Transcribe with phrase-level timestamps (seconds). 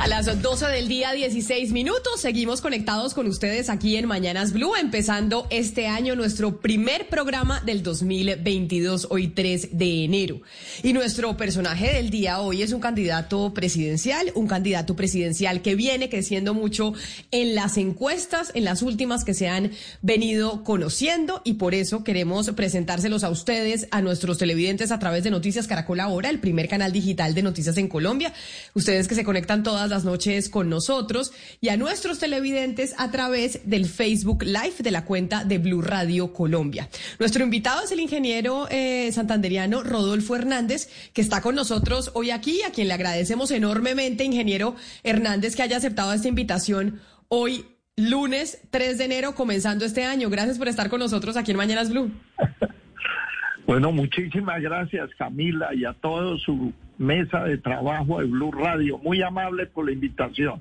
[0.00, 4.76] A las 12 del día, 16 minutos, seguimos conectados con ustedes aquí en Mañanas Blue,
[4.76, 10.40] empezando este año nuestro primer programa del 2022, hoy 3 de enero.
[10.84, 16.08] Y nuestro personaje del día hoy es un candidato presidencial, un candidato presidencial que viene
[16.08, 16.92] creciendo mucho
[17.32, 22.48] en las encuestas, en las últimas que se han venido conociendo, y por eso queremos
[22.52, 26.92] presentárselos a ustedes, a nuestros televidentes a través de Noticias Caracol Ahora, el primer canal
[26.92, 28.32] digital de noticias en Colombia.
[28.74, 33.68] Ustedes que se conectan todas las noches con nosotros y a nuestros televidentes a través
[33.68, 36.88] del Facebook Live de la cuenta de Blue Radio Colombia.
[37.18, 42.62] Nuestro invitado es el ingeniero eh, santanderiano Rodolfo Hernández, que está con nosotros hoy aquí,
[42.62, 47.64] a quien le agradecemos enormemente, ingeniero Hernández, que haya aceptado esta invitación hoy
[47.96, 50.30] lunes 3 de enero, comenzando este año.
[50.30, 52.10] Gracias por estar con nosotros aquí en Mañanas Blue.
[53.66, 58.98] Bueno, muchísimas gracias Camila y a todo su mesa de trabajo de Blue Radio.
[58.98, 60.60] Muy amable por la invitación.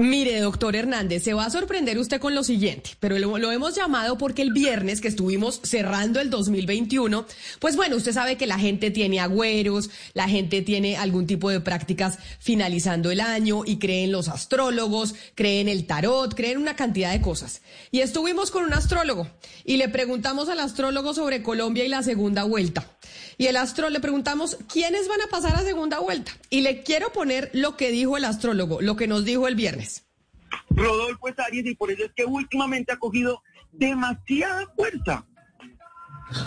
[0.00, 4.16] Mire, doctor Hernández, se va a sorprender usted con lo siguiente, pero lo, hemos llamado
[4.16, 7.26] porque el viernes que estuvimos cerrando el 2021,
[7.58, 11.60] pues bueno, usted sabe que la gente tiene agüeros, la gente tiene algún tipo de
[11.60, 17.20] prácticas finalizando el año y creen los astrólogos, creen el tarot, creen una cantidad de
[17.20, 17.60] cosas.
[17.90, 19.28] Y estuvimos con un astrólogo
[19.64, 22.88] y le preguntamos al astrólogo sobre Colombia y la segunda vuelta.
[23.36, 26.32] Y el astro le preguntamos quiénes van a pasar a segunda vuelta.
[26.50, 29.87] Y le quiero poner lo que dijo el astrólogo, lo que nos dijo el viernes.
[30.78, 35.26] Rodolfo es Aries y por eso es que últimamente ha cogido demasiada fuerza.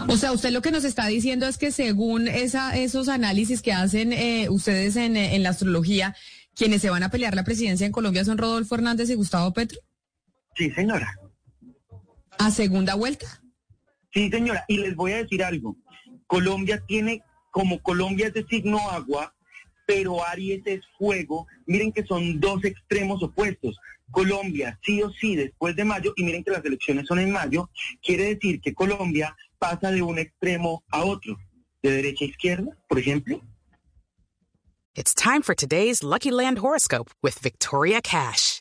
[0.07, 3.73] O sea, usted lo que nos está diciendo es que según esa, esos análisis que
[3.73, 6.15] hacen eh, ustedes en, en, la astrología,
[6.55, 9.79] quienes se van a pelear la presidencia en Colombia son Rodolfo Hernández y Gustavo Petro.
[10.55, 11.15] Sí, señora.
[12.37, 13.41] ¿A segunda vuelta?
[14.13, 14.63] Sí, señora.
[14.67, 15.75] Y les voy a decir algo.
[16.27, 19.33] Colombia tiene, como Colombia es de signo agua,
[19.93, 23.77] pero Aries es fuego, miren que son dos extremos opuestos.
[24.09, 27.69] Colombia, sí o sí, después de mayo, y miren que las elecciones son en mayo,
[28.01, 31.37] quiere decir que Colombia pasa de un extremo a otro,
[31.83, 33.41] de derecha a izquierda, por ejemplo.
[34.95, 38.60] It's time for today's Lucky Land horoscope with Victoria Cash.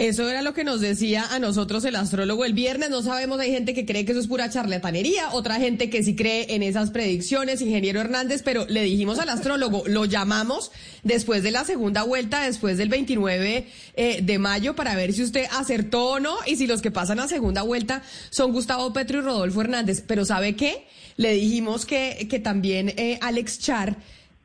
[0.00, 2.88] Eso era lo que nos decía a nosotros el astrólogo el viernes.
[2.88, 6.16] No sabemos, hay gente que cree que eso es pura charlatanería, otra gente que sí
[6.16, 10.72] cree en esas predicciones, ingeniero Hernández, pero le dijimos al astrólogo, lo llamamos
[11.02, 15.44] después de la segunda vuelta, después del 29 eh, de mayo, para ver si usted
[15.52, 19.20] acertó o no y si los que pasan a segunda vuelta son Gustavo Petro y
[19.20, 20.02] Rodolfo Hernández.
[20.06, 20.86] Pero ¿sabe qué?
[21.18, 23.98] Le dijimos que, que también eh, Alex Char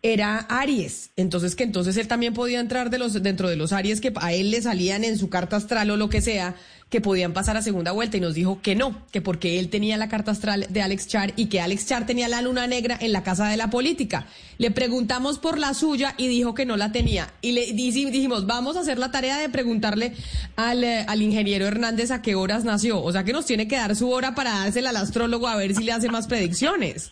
[0.05, 1.09] era Aries.
[1.15, 4.33] Entonces, que entonces él también podía entrar de los, dentro de los Aries que a
[4.33, 6.53] él le salían en su carta astral o lo que sea,
[6.89, 9.97] que podían pasar a segunda vuelta y nos dijo que no, que porque él tenía
[9.97, 13.13] la carta astral de Alex Char y que Alex Char tenía la luna negra en
[13.13, 14.27] la casa de la política.
[14.59, 17.33] Le preguntamos por la suya y dijo que no la tenía.
[17.41, 20.13] Y le dijimos, vamos a hacer la tarea de preguntarle
[20.55, 23.01] al, al ingeniero Hernández a qué horas nació.
[23.01, 25.73] O sea que nos tiene que dar su hora para dársela al astrólogo a ver
[25.73, 27.11] si le hace más predicciones.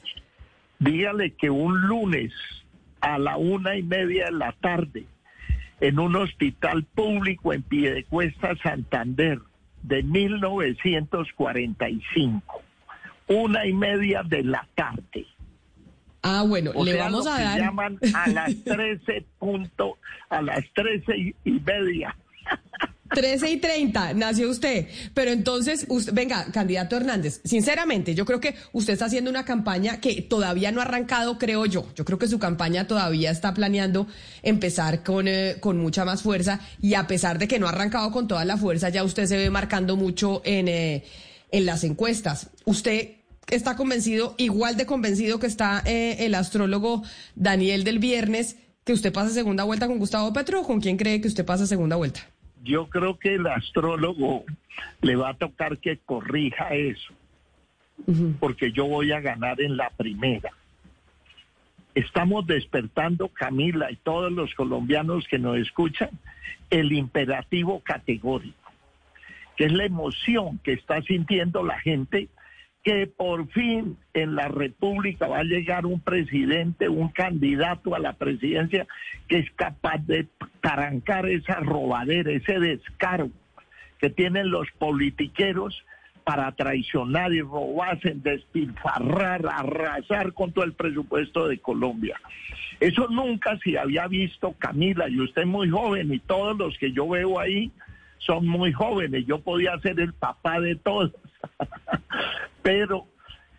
[0.77, 2.31] Dígale que un lunes
[3.03, 5.05] a la una y media de la tarde
[5.81, 9.39] en un hospital público en Piedecuesta, Santander,
[9.81, 12.61] de 1945.
[13.27, 15.25] Una y media de la tarde.
[16.21, 17.59] Ah, bueno, o le sea, vamos lo a que dar.
[17.59, 19.97] llaman a las 13 punto,
[20.29, 22.15] a las 13 y, y media.
[23.13, 24.87] 13 y 30, nació usted.
[25.13, 29.99] Pero entonces, usted, venga, candidato Hernández, sinceramente, yo creo que usted está haciendo una campaña
[29.99, 31.85] que todavía no ha arrancado, creo yo.
[31.95, 34.07] Yo creo que su campaña todavía está planeando
[34.41, 38.11] empezar con, eh, con mucha más fuerza y a pesar de que no ha arrancado
[38.11, 41.03] con toda la fuerza, ya usted se ve marcando mucho en, eh,
[41.51, 42.49] en las encuestas.
[42.65, 43.11] ¿Usted
[43.49, 47.03] está convencido, igual de convencido que está eh, el astrólogo
[47.35, 48.57] Daniel del viernes?
[48.83, 51.67] que usted pase segunda vuelta con Gustavo Petro o con quién cree que usted pase
[51.67, 52.21] segunda vuelta?
[52.63, 54.45] Yo creo que el astrólogo
[55.01, 57.13] le va a tocar que corrija eso,
[58.39, 60.51] porque yo voy a ganar en la primera.
[61.93, 66.09] Estamos despertando, Camila y todos los colombianos que nos escuchan,
[66.69, 68.71] el imperativo categórico,
[69.57, 72.29] que es la emoción que está sintiendo la gente
[72.83, 78.13] que por fin en la República va a llegar un presidente, un candidato a la
[78.13, 78.85] presidencia
[79.27, 80.27] que es capaz de
[80.61, 83.29] tarancar esa robadera, ese descaro
[83.99, 85.83] que tienen los politiqueros
[86.25, 92.19] para traicionar y robarse, despilfarrar, arrasar con todo el presupuesto de Colombia.
[92.79, 96.91] Eso nunca se había visto, Camila, y usted es muy joven y todos los que
[96.91, 97.71] yo veo ahí
[98.19, 99.25] son muy jóvenes.
[99.25, 101.11] Yo podía ser el papá de todos.
[102.63, 103.07] Pero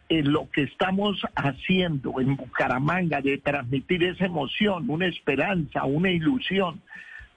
[0.09, 6.83] eh, lo que estamos haciendo en Bucaramanga de transmitir esa emoción, una esperanza, una ilusión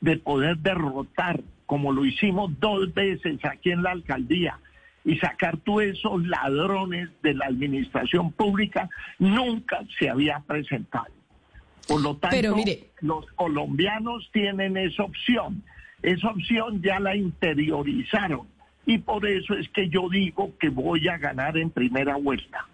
[0.01, 4.59] de poder derrotar, como lo hicimos dos veces aquí en la alcaldía,
[5.05, 8.89] y sacar todos esos ladrones de la administración pública,
[9.19, 11.13] nunca se había presentado.
[11.87, 12.53] Por lo tanto,
[12.99, 15.63] los colombianos tienen esa opción.
[16.01, 18.47] Esa opción ya la interiorizaron
[18.87, 22.65] y por eso es que yo digo que voy a ganar en primera vuelta.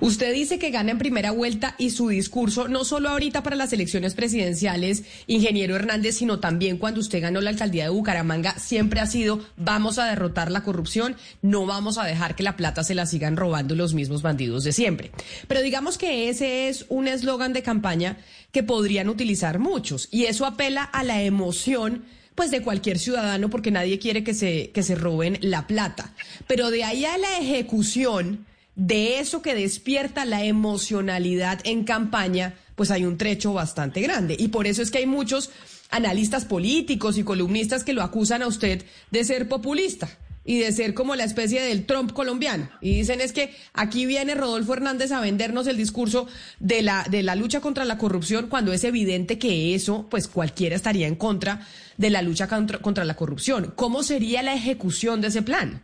[0.00, 3.72] Usted dice que gana en primera vuelta y su discurso, no solo ahorita para las
[3.72, 9.06] elecciones presidenciales, ingeniero Hernández, sino también cuando usted ganó la alcaldía de Bucaramanga, siempre ha
[9.06, 13.06] sido vamos a derrotar la corrupción, no vamos a dejar que la plata se la
[13.06, 15.10] sigan robando los mismos bandidos de siempre.
[15.46, 18.18] Pero digamos que ese es un eslogan de campaña
[18.52, 22.04] que podrían utilizar muchos y eso apela a la emoción
[22.38, 26.14] pues de cualquier ciudadano porque nadie quiere que se, que se roben la plata.
[26.46, 28.46] Pero de ahí a la ejecución
[28.76, 34.36] de eso que despierta la emocionalidad en campaña, pues hay un trecho bastante grande.
[34.38, 35.50] Y por eso es que hay muchos
[35.90, 40.08] analistas políticos y columnistas que lo acusan a usted de ser populista
[40.48, 42.70] y de ser como la especie del Trump colombiano.
[42.80, 46.26] Y dicen es que aquí viene Rodolfo Hernández a vendernos el discurso
[46.58, 50.74] de la, de la lucha contra la corrupción cuando es evidente que eso, pues cualquiera
[50.74, 51.60] estaría en contra
[51.98, 53.74] de la lucha contra, contra la corrupción.
[53.76, 55.82] ¿Cómo sería la ejecución de ese plan?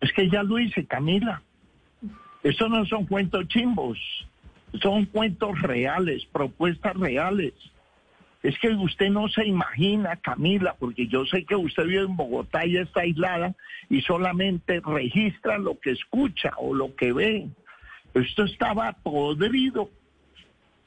[0.00, 1.42] Es que ya lo hice, Camila.
[2.44, 3.98] Eso no son cuentos chimbos,
[4.80, 7.52] son cuentos reales, propuestas reales.
[8.42, 12.66] Es que usted no se imagina, Camila, porque yo sé que usted vive en Bogotá
[12.66, 13.54] y está aislada
[13.88, 17.48] y solamente registra lo que escucha o lo que ve.
[18.14, 19.90] Esto estaba podrido.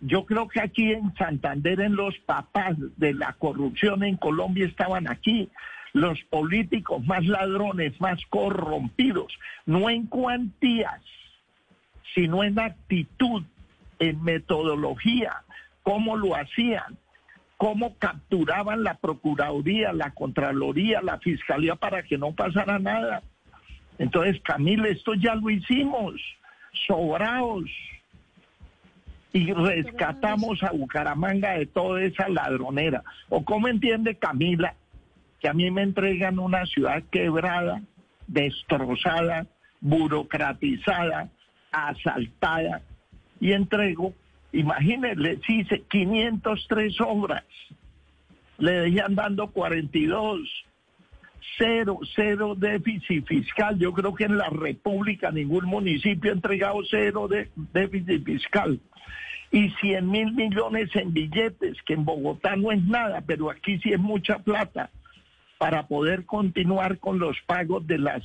[0.02, 5.10] Yo creo que aquí en Santander, en los papás de la corrupción en Colombia estaban
[5.10, 5.50] aquí.
[5.94, 9.32] Los políticos más ladrones, más corrompidos,
[9.66, 11.02] no en cuantías,
[12.14, 13.44] sino en actitud,
[14.00, 15.38] en metodología,
[15.84, 16.98] cómo lo hacían
[17.58, 23.22] cómo capturaban la Procuraduría, la Contraloría, la Fiscalía para que no pasara nada.
[23.98, 26.14] Entonces, Camila, esto ya lo hicimos,
[26.88, 27.70] sobraos.
[29.32, 33.04] Y rescatamos a Bucaramanga de toda esa ladronera.
[33.30, 34.76] ¿O cómo entiende Camila
[35.42, 37.82] que a mí me entregan una ciudad quebrada,
[38.28, 39.46] destrozada,
[39.82, 41.30] burocratizada,
[41.72, 42.82] asaltada,
[43.40, 44.14] y entrego
[44.56, 47.44] Imagínense, si hice 503 obras,
[48.58, 50.40] le decían dando 42,
[51.58, 53.78] cero, cero déficit fiscal.
[53.78, 58.80] Yo creo que en la República ningún municipio ha entregado cero de déficit fiscal.
[59.52, 63.92] Y 100 mil millones en billetes, que en Bogotá no es nada, pero aquí sí
[63.92, 64.90] es mucha plata
[65.58, 68.24] para poder continuar con los pagos de las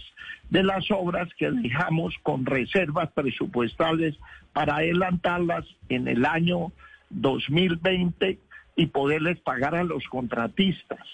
[0.50, 4.16] de las obras que dejamos con reservas presupuestales
[4.52, 6.72] para adelantarlas en el año
[7.10, 8.38] 2020
[8.76, 11.06] y poderles pagar a los contratistas.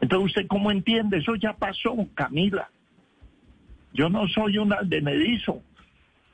[0.00, 1.18] Entonces, ¿usted cómo entiende?
[1.18, 2.68] Eso ya pasó, Camila.
[3.92, 5.62] Yo no soy un aldenedizo.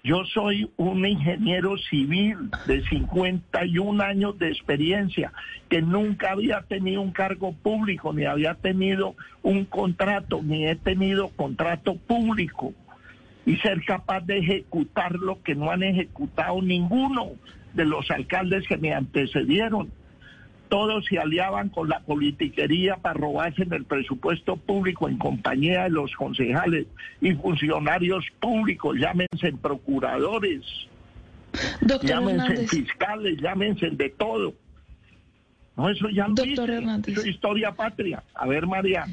[0.03, 5.33] Yo soy un ingeniero civil de 51 años de experiencia
[5.69, 11.29] que nunca había tenido un cargo público, ni había tenido un contrato, ni he tenido
[11.29, 12.73] contrato público.
[13.45, 17.33] Y ser capaz de ejecutar lo que no han ejecutado ninguno
[17.75, 19.91] de los alcaldes que me antecedieron
[20.71, 25.91] todos se aliaban con la politiquería para robarse en el presupuesto público en compañía de
[25.91, 26.87] los concejales
[27.21, 30.63] y funcionarios públicos, llámense procuradores,
[32.03, 34.55] llámense fiscales, llámense de todo.
[35.77, 37.13] No, eso ya lo Doctor Hernández.
[37.13, 38.23] Eso es historia patria.
[38.35, 39.07] A ver, María.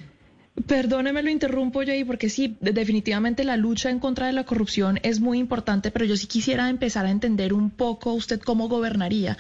[0.65, 4.99] Perdóneme, lo interrumpo yo ahí porque sí, definitivamente la lucha en contra de la corrupción
[5.03, 9.37] es muy importante, pero yo sí quisiera empezar a entender un poco usted cómo gobernaría.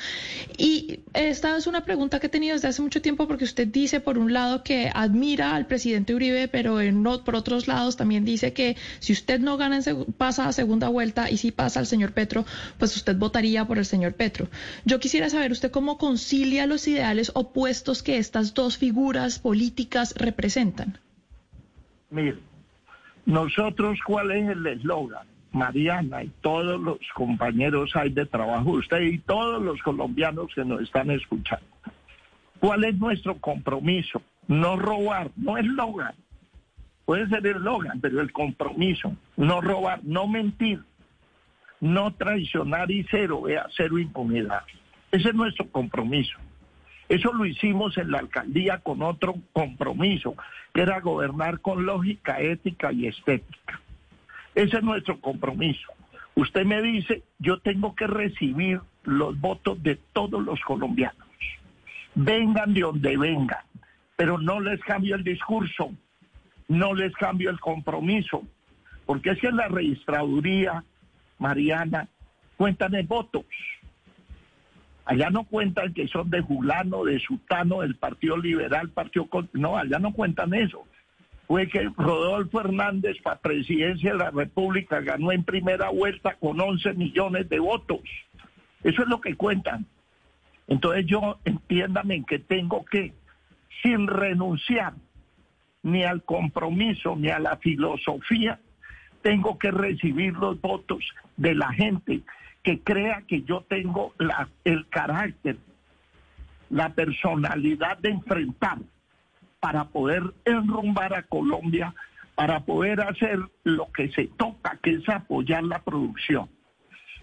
[0.59, 3.99] Y esta es una pregunta que he tenido desde hace mucho tiempo porque usted dice,
[3.99, 8.53] por un lado, que admira al presidente Uribe, pero en, por otros lados también dice
[8.53, 9.79] que si usted no gana,
[10.17, 12.45] pasa a segunda vuelta y si pasa al señor Petro,
[12.77, 14.49] pues usted votaría por el señor Petro.
[14.85, 20.99] Yo quisiera saber usted cómo concilia los ideales opuestos que estas dos figuras políticas representan.
[22.09, 22.37] Mire,
[23.25, 25.27] nosotros, ¿cuál es el eslogan?
[25.51, 30.81] Mariana y todos los compañeros hay de trabajo, usted y todos los colombianos que nos
[30.81, 31.65] están escuchando.
[32.59, 34.21] ¿Cuál es nuestro compromiso?
[34.47, 36.15] No robar, no eslogan.
[37.05, 39.15] Puede ser eslogan, pero el compromiso.
[39.35, 40.83] No robar, no mentir,
[41.79, 44.63] no traicionar y cero, vea, cero impunidad.
[45.11, 46.37] Ese es nuestro compromiso.
[47.09, 50.35] Eso lo hicimos en la alcaldía con otro compromiso,
[50.73, 53.81] que era gobernar con lógica, ética y estética.
[54.55, 55.87] Ese es nuestro compromiso.
[56.35, 61.27] Usted me dice, yo tengo que recibir los votos de todos los colombianos.
[62.15, 63.63] Vengan de donde vengan,
[64.15, 65.91] pero no les cambio el discurso,
[66.67, 68.43] no les cambio el compromiso,
[69.05, 70.83] porque es que en la registraduría,
[71.39, 72.09] Mariana,
[72.57, 73.45] cuentan el votos
[75.07, 79.29] Allá no cuentan que son de Julano, de Sutano, del Partido Liberal, Partido...
[79.53, 80.85] No, allá no cuentan eso.
[81.47, 86.93] Fue que Rodolfo Hernández para presidencia de la República ganó en primera vuelta con 11
[86.95, 88.01] millones de votos.
[88.83, 89.85] Eso es lo que cuentan.
[90.67, 93.13] Entonces yo entiéndame que tengo que,
[93.81, 94.93] sin renunciar
[95.83, 98.59] ni al compromiso ni a la filosofía,
[99.21, 100.99] tengo que recibir los votos
[101.37, 102.23] de la gente
[102.67, 104.13] que crea que yo tengo
[104.65, 105.55] el carácter,
[106.69, 108.79] la personalidad de enfrentar
[109.61, 111.95] para poder enrumbar a Colombia,
[112.35, 116.49] para poder hacer lo que se toca, que es apoyar la producción.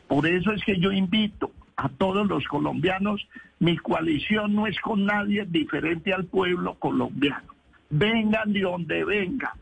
[0.09, 5.05] Por eso es que yo invito a todos los colombianos, mi coalición no es con
[5.05, 7.53] nadie diferente al pueblo colombiano.
[7.91, 9.53] Vengan de donde vengan.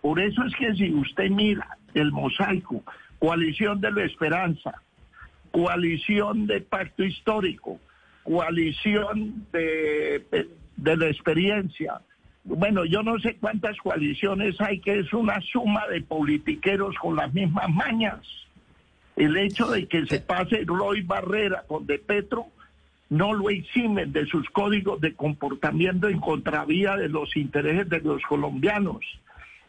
[0.00, 2.84] Por eso es que si usted mira el mosaico,
[3.18, 4.82] coalición de la esperanza,
[5.56, 7.80] coalición de pacto histórico,
[8.24, 10.22] coalición de,
[10.76, 12.02] de, la experiencia.
[12.44, 17.32] Bueno, yo no sé cuántas coaliciones hay, que es una suma de politiqueros con las
[17.32, 18.20] mismas mañas.
[19.16, 22.48] El hecho de que se pase Roy Barrera con De Petro
[23.08, 28.20] no lo eximen de sus códigos de comportamiento en contravía de los intereses de los
[28.24, 29.00] colombianos.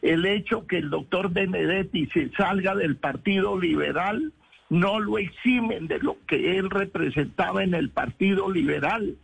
[0.01, 4.33] El hecho que el doctor Benedetti se salga del Partido Liberal
[4.69, 9.15] no lo eximen de lo que él representaba en el Partido Liberal.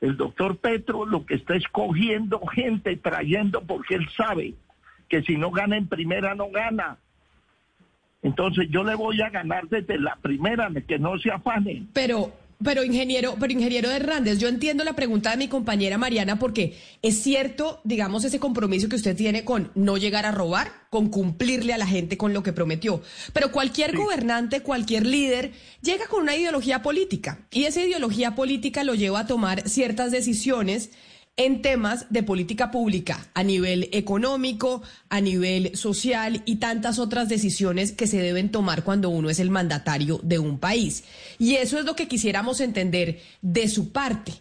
[0.00, 4.54] El doctor Petro lo que está escogiendo gente, trayendo porque él sabe
[5.08, 6.98] que si no gana en primera no gana.
[8.22, 11.84] Entonces yo le voy a ganar desde la primera, que no se afane.
[11.92, 12.32] Pero
[12.64, 17.22] pero ingeniero, pero ingeniero Hernández, yo entiendo la pregunta de mi compañera Mariana porque es
[17.22, 21.78] cierto, digamos, ese compromiso que usted tiene con no llegar a robar, con cumplirle a
[21.78, 23.02] la gente con lo que prometió.
[23.32, 25.52] Pero cualquier gobernante, cualquier líder
[25.82, 30.90] llega con una ideología política y esa ideología política lo lleva a tomar ciertas decisiones
[31.36, 37.92] en temas de política pública a nivel económico, a nivel social y tantas otras decisiones
[37.92, 41.04] que se deben tomar cuando uno es el mandatario de un país.
[41.38, 44.32] Y eso es lo que quisiéramos entender de su parte.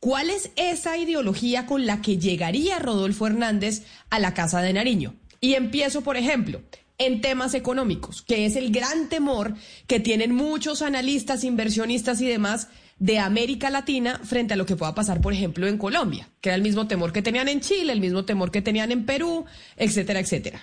[0.00, 5.14] ¿Cuál es esa ideología con la que llegaría Rodolfo Hernández a la Casa de Nariño?
[5.40, 6.62] Y empiezo, por ejemplo,
[6.98, 9.54] en temas económicos, que es el gran temor
[9.86, 12.68] que tienen muchos analistas, inversionistas y demás
[13.00, 16.56] de América Latina frente a lo que pueda pasar, por ejemplo, en Colombia, que era
[16.56, 20.20] el mismo temor que tenían en Chile, el mismo temor que tenían en Perú, etcétera,
[20.20, 20.60] etcétera.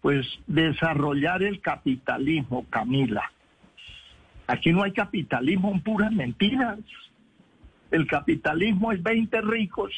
[0.00, 3.30] Pues desarrollar el capitalismo, Camila.
[4.46, 6.78] Aquí no hay capitalismo en puras mentiras.
[7.90, 9.92] El capitalismo es 20 ricos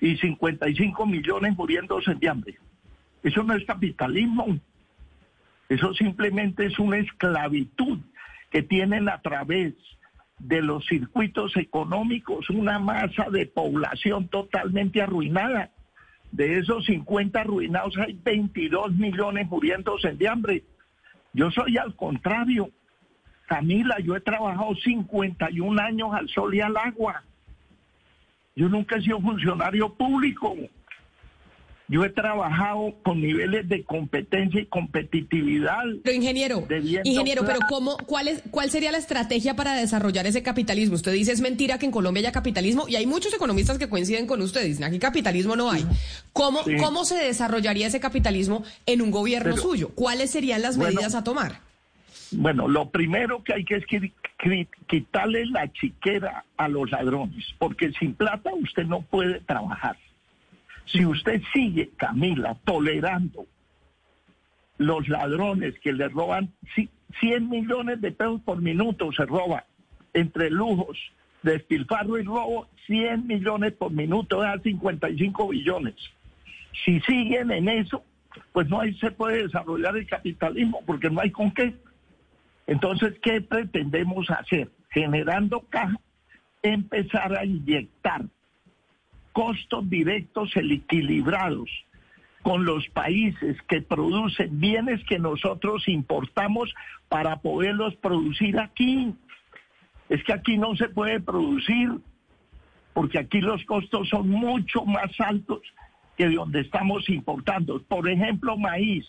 [0.00, 2.54] y 55 millones muriéndose de hambre.
[3.24, 4.58] Eso no es capitalismo.
[5.68, 7.98] Eso simplemente es una esclavitud
[8.50, 9.74] que tienen a través
[10.38, 15.70] de los circuitos económicos una masa de población totalmente arruinada.
[16.32, 20.64] De esos 50 arruinados hay 22 millones muriéndose de hambre.
[21.32, 22.70] Yo soy al contrario.
[23.46, 27.22] Camila, yo he trabajado 51 años al sol y al agua.
[28.56, 30.56] Yo nunca he sido funcionario público.
[31.86, 35.82] Yo he trabajado con niveles de competencia y competitividad.
[36.02, 36.66] Pero ingeniero,
[37.04, 40.94] ingeniero, pero cómo, cuál es, cuál sería la estrategia para desarrollar ese capitalismo?
[40.94, 44.26] Usted dice es mentira que en Colombia haya capitalismo y hay muchos economistas que coinciden
[44.26, 44.68] con ustedes.
[44.68, 45.84] Dicen aquí capitalismo no hay.
[46.32, 49.90] ¿Cómo, cómo se desarrollaría ese capitalismo en un gobierno suyo?
[49.94, 51.60] ¿Cuáles serían las medidas a tomar?
[52.30, 53.84] Bueno, lo primero que hay que es
[54.86, 59.96] quitarle la chiquera a los ladrones, porque sin plata usted no puede trabajar.
[60.86, 63.46] Si usted sigue, Camila, tolerando
[64.78, 66.52] los ladrones que le roban
[67.20, 69.64] 100 millones de pesos por minuto, se roba
[70.12, 70.98] entre lujos,
[71.42, 75.94] despilfarro y robo, 100 millones por minuto, da 55 billones.
[76.84, 78.04] Si siguen en eso,
[78.52, 81.74] pues no hay, se puede desarrollar el capitalismo, porque no hay con qué.
[82.66, 84.70] Entonces, ¿qué pretendemos hacer?
[84.90, 85.96] Generando caja,
[86.62, 88.22] empezar a inyectar
[89.34, 91.68] costos directos equilibrados
[92.42, 96.72] con los países que producen bienes que nosotros importamos
[97.08, 99.12] para poderlos producir aquí.
[100.08, 101.90] Es que aquí no se puede producir
[102.92, 105.60] porque aquí los costos son mucho más altos
[106.16, 107.82] que de donde estamos importando.
[107.82, 109.04] Por ejemplo, maíz.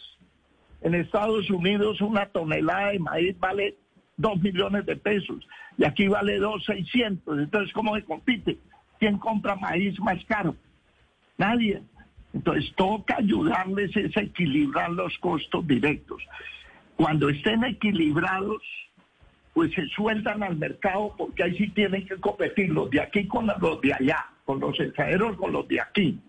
[0.82, 3.76] En Estados Unidos una tonelada de maíz vale
[4.18, 7.38] dos millones de pesos y aquí vale dos seiscientos.
[7.38, 8.58] Entonces, ¿cómo se compite?
[9.00, 10.56] ¿Quién compra maíz más caro?
[11.38, 11.82] Nadie.
[12.34, 16.22] Entonces toca ayudarles a equilibrar los costos directos.
[16.98, 18.62] Cuando estén equilibrados,
[19.54, 23.48] pues se sueltan al mercado porque ahí sí tienen que competir los de aquí con
[23.48, 26.20] los de allá, con los extranjeros con los de aquí.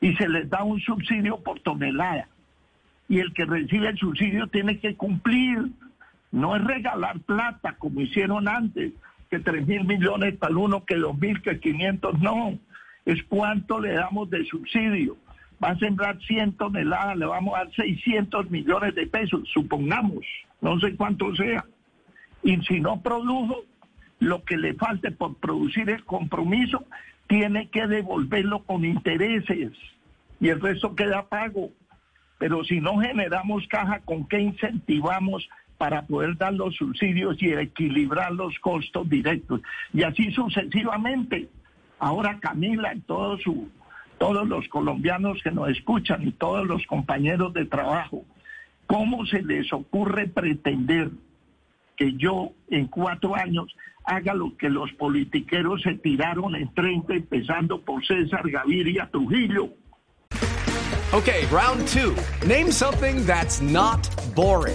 [0.00, 2.28] Y se les da un subsidio por tonelada.
[3.08, 5.58] Y el que recibe el subsidio tiene que cumplir.
[6.32, 8.92] No es regalar plata como hicieron antes
[9.34, 12.56] que 3 mil millones para uno, que 2 mil, que 500, no.
[13.04, 15.16] Es cuánto le damos de subsidio.
[15.62, 20.24] Va a sembrar 100 toneladas, le vamos a dar 600 millones de pesos, supongamos,
[20.60, 21.64] no sé cuánto sea.
[22.44, 23.64] Y si no produjo,
[24.20, 26.84] lo que le falte por producir el compromiso,
[27.26, 29.72] tiene que devolverlo con intereses
[30.40, 31.70] y el resto queda pago.
[32.38, 38.32] Pero si no generamos caja, ¿con qué incentivamos para poder dar los subsidios y equilibrar
[38.32, 39.60] los costos directos.
[39.92, 41.48] Y así sucesivamente.
[41.98, 43.68] Ahora Camila y todos, su,
[44.18, 48.24] todos los colombianos que nos escuchan y todos los compañeros de trabajo,
[48.86, 51.10] ¿cómo se les ocurre pretender
[51.96, 57.80] que yo en cuatro años haga lo que los politiqueros se tiraron en 30, empezando
[57.80, 59.70] por César Gaviria Trujillo?
[61.12, 62.14] Ok, round two.
[62.46, 64.74] Name something that's not boring.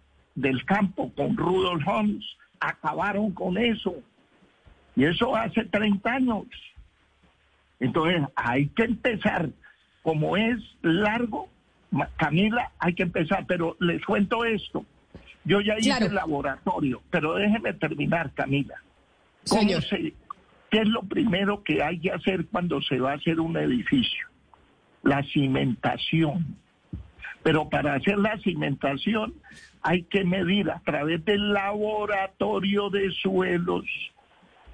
[0.35, 2.25] del campo con Rudolf Holmes,
[2.59, 3.95] acabaron con eso.
[4.95, 6.45] Y eso hace 30 años.
[7.79, 9.49] Entonces hay que empezar,
[10.03, 11.49] como es largo,
[12.17, 14.85] Camila, hay que empezar, pero les cuento esto.
[15.43, 18.75] Yo ya hice el laboratorio, pero déjeme terminar, Camila.
[19.49, 20.13] ¿Cómo se,
[20.71, 24.27] ¿Qué es lo primero que hay que hacer cuando se va a hacer un edificio?
[25.03, 26.55] La cimentación.
[27.43, 29.33] Pero para hacer la cimentación
[29.81, 33.85] hay que medir a través del laboratorio de suelos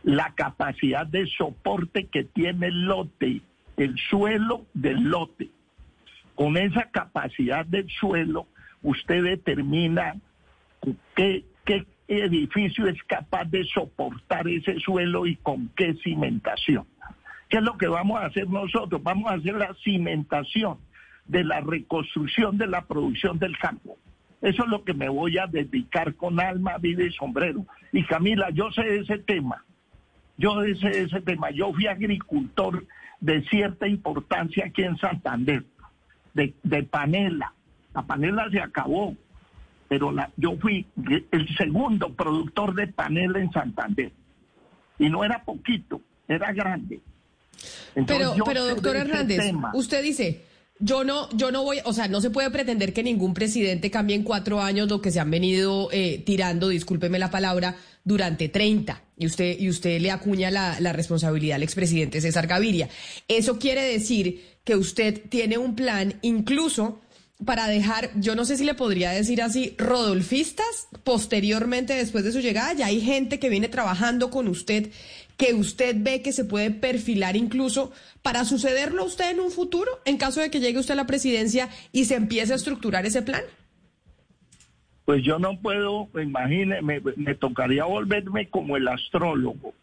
[0.03, 3.41] la capacidad de soporte que tiene el lote,
[3.77, 5.49] el suelo del lote.
[6.35, 8.47] Con esa capacidad del suelo,
[8.83, 10.15] usted determina
[11.15, 11.43] qué,
[12.07, 16.85] edificio es capaz de soportar ese suelo y con qué cimentación.
[17.49, 19.03] ¿Qué es lo que vamos a hacer nosotros?
[19.03, 20.77] Vamos a hacer la cimentación
[21.27, 23.97] de la reconstrucción de la producción del campo.
[24.41, 27.65] Eso es lo que me voy a dedicar con alma, vida y sombrero.
[27.91, 29.63] Y Camila, yo sé ese tema.
[30.37, 31.49] Yo sé ese tema.
[31.51, 32.85] Yo fui agricultor
[33.19, 35.63] de cierta importancia aquí en Santander,
[36.33, 37.53] de, de panela.
[37.95, 39.15] La panela se acabó,
[39.87, 40.85] pero la, yo fui
[41.31, 44.11] el segundo productor de panela en Santander.
[44.99, 47.01] Y no era poquito, era grande.
[48.05, 50.45] pero, pero doctor Hernández, usted dice,
[50.79, 54.15] yo no, yo no voy, o sea, no se puede pretender que ningún presidente cambie
[54.15, 59.03] en cuatro años lo que se han venido eh, tirando, discúlpeme la palabra, durante 30.
[59.17, 62.89] Y usted, y usted le acuña la, la responsabilidad al expresidente César Gaviria.
[63.27, 67.01] Eso quiere decir que usted tiene un plan incluso
[67.45, 72.39] para dejar, yo no sé si le podría decir así, rodolfistas, posteriormente después de su
[72.39, 74.91] llegada, ya hay gente que viene trabajando con usted,
[75.37, 77.91] que usted ve que se puede perfilar incluso
[78.23, 81.07] para sucederlo a usted en un futuro, en caso de que llegue usted a la
[81.07, 83.43] presidencia y se empiece a estructurar ese plan.
[85.05, 89.73] Pues yo no puedo, imagínese, me, me tocaría volverme como el astrólogo.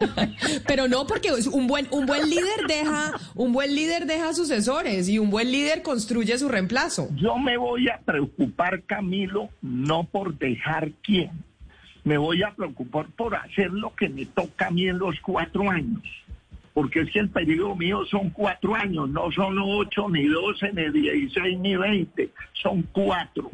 [0.66, 5.18] Pero no, porque un buen, un buen líder deja, un buen líder deja sucesores y
[5.18, 7.08] un buen líder construye su reemplazo.
[7.14, 11.30] Yo me voy a preocupar, Camilo, no por dejar quién.
[12.04, 15.70] Me voy a preocupar por hacer lo que me toca a mí en los cuatro
[15.70, 16.02] años.
[16.74, 20.90] Porque es que el periodo mío son cuatro años, no son ocho, ni doce, ni
[20.90, 23.50] dieciséis, ni veinte, son cuatro.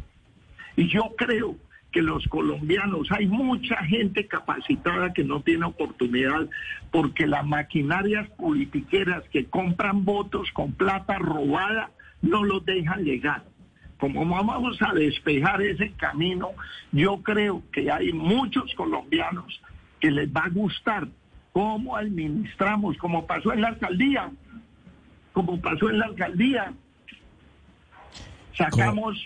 [0.75, 1.55] Y yo creo
[1.93, 6.49] que los colombianos, hay mucha gente capacitada que no tiene oportunidad
[6.91, 11.91] porque las maquinarias politiqueras que compran votos con plata robada
[12.23, 13.45] no los dejan llegar.
[13.99, 16.51] Como vamos a despejar ese camino,
[16.93, 19.61] yo creo que hay muchos colombianos
[20.01, 21.07] que les va a gustar
[21.53, 24.31] cómo administramos, como pasó en la alcaldía,
[25.33, 26.73] como pasó en la alcaldía.
[28.55, 29.19] Sacamos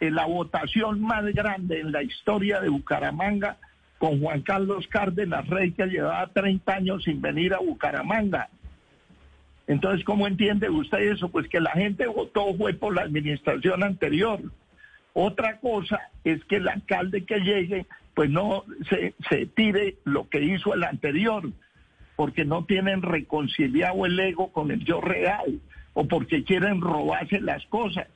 [0.00, 3.56] la votación más grande en la historia de Bucaramanga
[3.98, 8.48] con Juan Carlos Cárdenas Rey, que llevaba 30 años sin venir a Bucaramanga.
[9.66, 11.28] Entonces, ¿cómo entiende usted eso?
[11.28, 14.40] Pues que la gente votó fue por la administración anterior.
[15.12, 20.42] Otra cosa es que el alcalde que llegue, pues no se, se tire lo que
[20.42, 21.50] hizo el anterior,
[22.14, 25.60] porque no tienen reconciliado el ego con el yo real,
[25.92, 28.06] o porque quieren robarse las cosas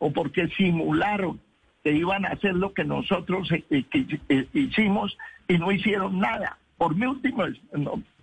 [0.00, 1.40] o porque simularon
[1.84, 6.96] que iban a hacer lo que nosotros eh, eh, hicimos y no hicieron nada, por
[6.96, 7.58] múltiples,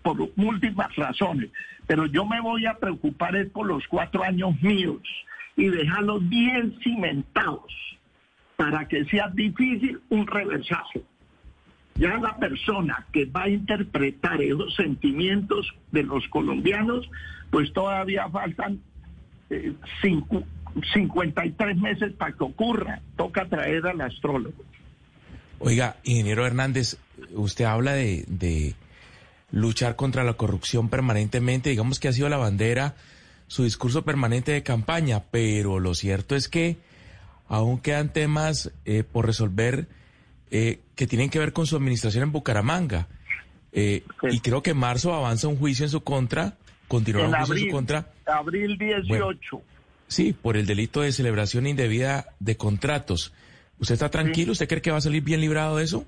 [0.02, 1.50] por múltiples razones.
[1.86, 5.02] Pero yo me voy a preocupar es por los cuatro años míos
[5.56, 7.74] y dejarlos bien cimentados
[8.56, 11.02] para que sea difícil un reversazo.
[11.96, 17.10] Ya la persona que va a interpretar esos sentimientos de los colombianos,
[17.50, 18.80] pues todavía faltan
[19.50, 20.44] eh, cinco,
[20.94, 23.02] 53 meses para que ocurra.
[23.16, 24.64] Toca traer al astrólogo.
[25.60, 26.98] Oiga, ingeniero Hernández,
[27.34, 28.76] usted habla de, de
[29.52, 31.70] luchar contra la corrupción permanentemente.
[31.70, 32.96] Digamos que ha sido la bandera,
[33.48, 36.78] su discurso permanente de campaña, pero lo cierto es que
[37.48, 39.88] aún quedan temas eh, por resolver
[40.52, 43.08] eh, que tienen que ver con su administración en Bucaramanga.
[43.72, 47.56] Eh, y creo que en marzo avanza un juicio en su contra, continúa un juicio
[47.56, 48.12] en su contra.
[48.26, 49.62] Abril 18.
[50.08, 53.34] Sí, por el delito de celebración indebida de contratos.
[53.80, 54.54] ¿Usted está tranquilo?
[54.54, 56.06] ¿Usted cree que va a salir bien librado de eso?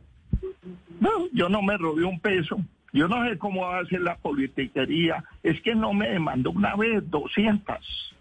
[0.99, 2.59] No, yo no me robé un peso.
[2.91, 5.23] Yo no sé cómo va a ser la politiquería.
[5.43, 8.15] Es que no me demandó una vez 200.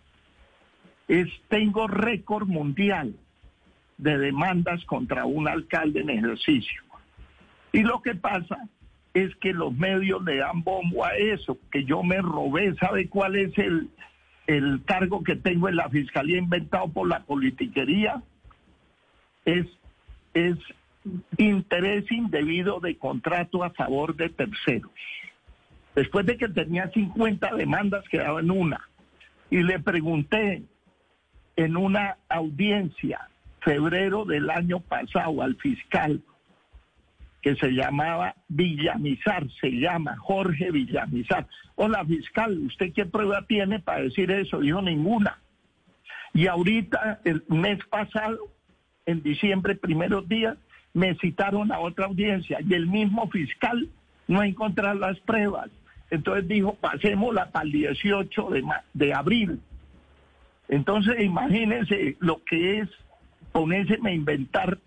[1.09, 3.15] Es, tengo récord mundial
[3.97, 6.83] de demandas contra un alcalde en ejercicio.
[7.73, 8.69] Y lo que pasa
[9.15, 12.75] es que los medios le dan bombo a eso, que yo me robé.
[12.77, 13.89] ¿Sabe cuál es el,
[14.49, 18.23] el cargo que tengo en la fiscalía inventado por la politiquería
[19.45, 19.67] es,
[20.33, 20.57] es
[21.37, 24.91] interés indebido de contrato a favor de terceros.
[25.95, 28.89] Después de que tenía 50 demandas, quedaba en una.
[29.51, 30.63] Y le pregunté
[31.57, 33.29] en una audiencia,
[33.61, 36.23] febrero del año pasado, al fiscal,
[37.43, 41.47] que se llamaba Villamizar, se llama Jorge Villamizar.
[41.77, 44.61] Hola fiscal, ¿usted qué prueba tiene para decir eso?
[44.61, 45.39] Dijo ninguna.
[46.35, 48.39] Y ahorita, el mes pasado,
[49.07, 50.57] en diciembre, primeros días,
[50.93, 53.89] me citaron a otra audiencia y el mismo fiscal
[54.27, 55.71] no encontró las pruebas.
[56.11, 59.61] Entonces dijo, pasémosla para el 18 de, de abril.
[60.69, 62.89] Entonces imagínense lo que es
[63.53, 64.79] ponerse a inventar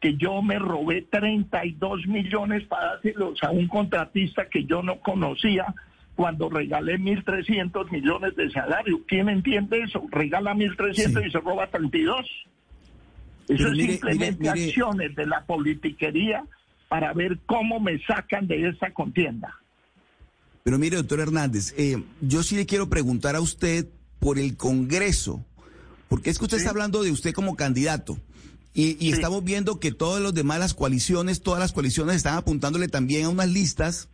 [0.00, 5.74] que yo me robé 32 millones para dárselos a un contratista que yo no conocía
[6.14, 9.02] cuando regalé 1.300 millones de salario.
[9.06, 10.02] ¿Quién entiende eso?
[10.10, 12.26] Regala 1.300 y se roba 32.
[13.48, 16.44] Eso es simplemente acciones de la politiquería
[16.88, 19.54] para ver cómo me sacan de esa contienda.
[20.62, 23.86] Pero mire, doctor Hernández, eh, yo sí le quiero preguntar a usted
[24.18, 25.44] por el Congreso,
[26.08, 28.18] porque es que usted está hablando de usted como candidato.
[28.78, 33.24] Y, estamos viendo que todos los demás, las coaliciones, todas las coaliciones están apuntándole también
[33.24, 34.08] a unas listas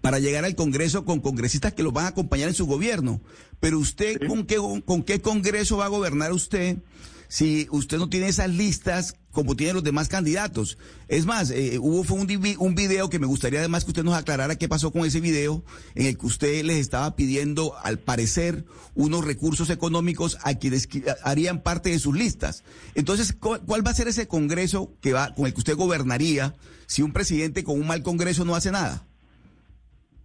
[0.00, 3.20] para llegar al Congreso con congresistas que lo van a acompañar en su gobierno.
[3.58, 6.78] Pero usted, ¿con, qué, ¿con qué Congreso va a gobernar usted
[7.26, 10.78] si usted no tiene esas listas como tienen los demás candidatos.
[11.08, 12.26] Es más, eh, hubo fue un,
[12.58, 15.62] un video que me gustaría además que usted nos aclarara qué pasó con ese video
[15.94, 21.04] en el que usted les estaba pidiendo, al parecer, unos recursos económicos a quienes qui-
[21.22, 22.64] harían parte de sus listas.
[22.94, 26.54] Entonces, ¿cu- ¿cuál va a ser ese congreso que va con el que usted gobernaría
[26.86, 29.04] si un presidente con un mal congreso no hace nada?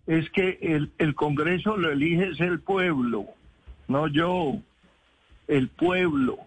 [0.07, 3.25] Es que el, el Congreso lo elige es el pueblo,
[3.89, 4.53] no yo,
[5.49, 6.37] el pueblo.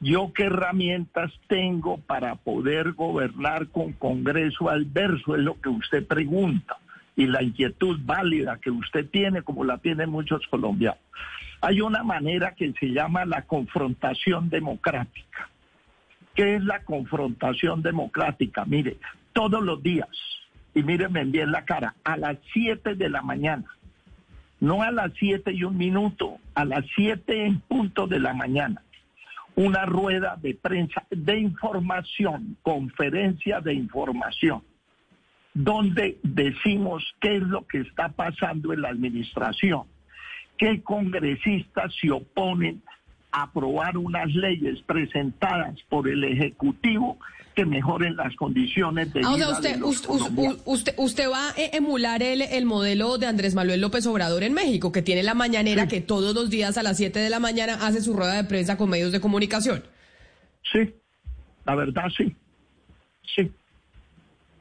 [0.00, 6.76] Yo qué herramientas tengo para poder gobernar con Congreso adverso, es lo que usted pregunta,
[7.16, 11.00] y la inquietud válida que usted tiene, como la tienen muchos colombianos.
[11.62, 15.48] Hay una manera que se llama la confrontación democrática.
[16.34, 18.66] ¿Qué es la confrontación democrática?
[18.66, 18.98] Mire,
[19.32, 20.10] todos los días,
[20.74, 23.64] y mírenme bien la cara, a las 7 de la mañana,
[24.60, 28.82] no a las 7 y un minuto, a las 7 en punto de la mañana,
[29.56, 34.62] una rueda de prensa de información, conferencia de información,
[35.54, 39.84] donde decimos qué es lo que está pasando en la administración,
[40.58, 42.82] qué congresistas se oponen
[43.32, 47.18] a aprobar unas leyes presentadas por el Ejecutivo
[47.56, 51.48] que mejoren las condiciones de Ah, o vida sea, usted, de los usted, usted va
[51.48, 55.22] a e- emular el, el modelo de Andrés Manuel López Obrador en México, que tiene
[55.22, 58.34] la mañanera que todos los días a las 7 de la mañana hace su rueda
[58.34, 59.82] de prensa con medios de comunicación.
[60.70, 60.94] Sí,
[61.64, 62.36] la verdad sí,
[63.34, 63.50] sí.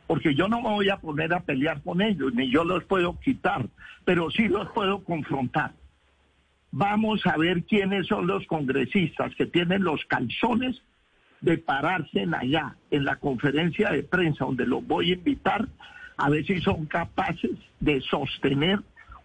[0.07, 3.19] Porque yo no me voy a poner a pelear con ellos, ni yo los puedo
[3.19, 3.67] quitar,
[4.05, 5.73] pero sí los puedo confrontar.
[6.71, 10.81] Vamos a ver quiénes son los congresistas que tienen los calzones
[11.45, 15.67] de pararse en allá, en la conferencia de prensa, donde los voy a invitar,
[16.17, 18.79] a ver si son capaces de sostener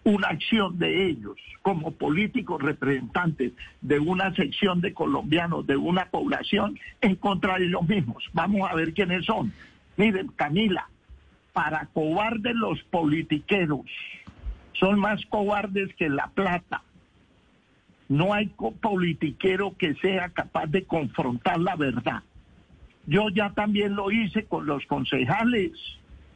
[0.05, 6.79] una acción de ellos como políticos representantes de una sección de colombianos, de una población,
[7.01, 8.23] en contra de ellos mismos.
[8.35, 9.53] Vamos a ver quiénes son.
[9.97, 10.89] Miren, Camila,
[11.55, 13.87] para cobardes los politiqueros,
[14.75, 16.83] son más cobardes que la plata.
[18.11, 18.49] No hay
[18.81, 22.23] politiquero que sea capaz de confrontar la verdad.
[23.07, 25.71] Yo ya también lo hice con los concejales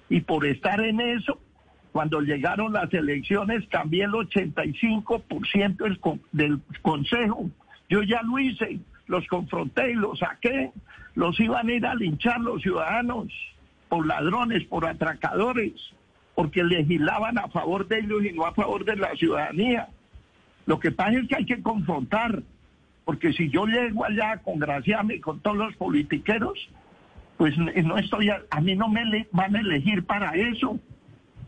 [0.08, 1.38] y por estar en eso,
[1.90, 7.50] cuando llegaron las elecciones, cambié el 85% del, con- del consejo.
[7.88, 10.70] Yo ya lo hice, los confronté y los saqué.
[11.16, 13.28] Los iban a ir a linchar los ciudadanos
[13.88, 15.72] por ladrones, por atracadores,
[16.34, 19.88] porque legislaban a favor de ellos y no a favor de la ciudadanía.
[20.66, 22.42] Lo que pasa es que hay que confrontar,
[23.04, 26.58] porque si yo llego allá a congraciarme con todos los politiqueros,
[27.36, 30.78] pues n- no estoy, a, a mí no me van a elegir para eso.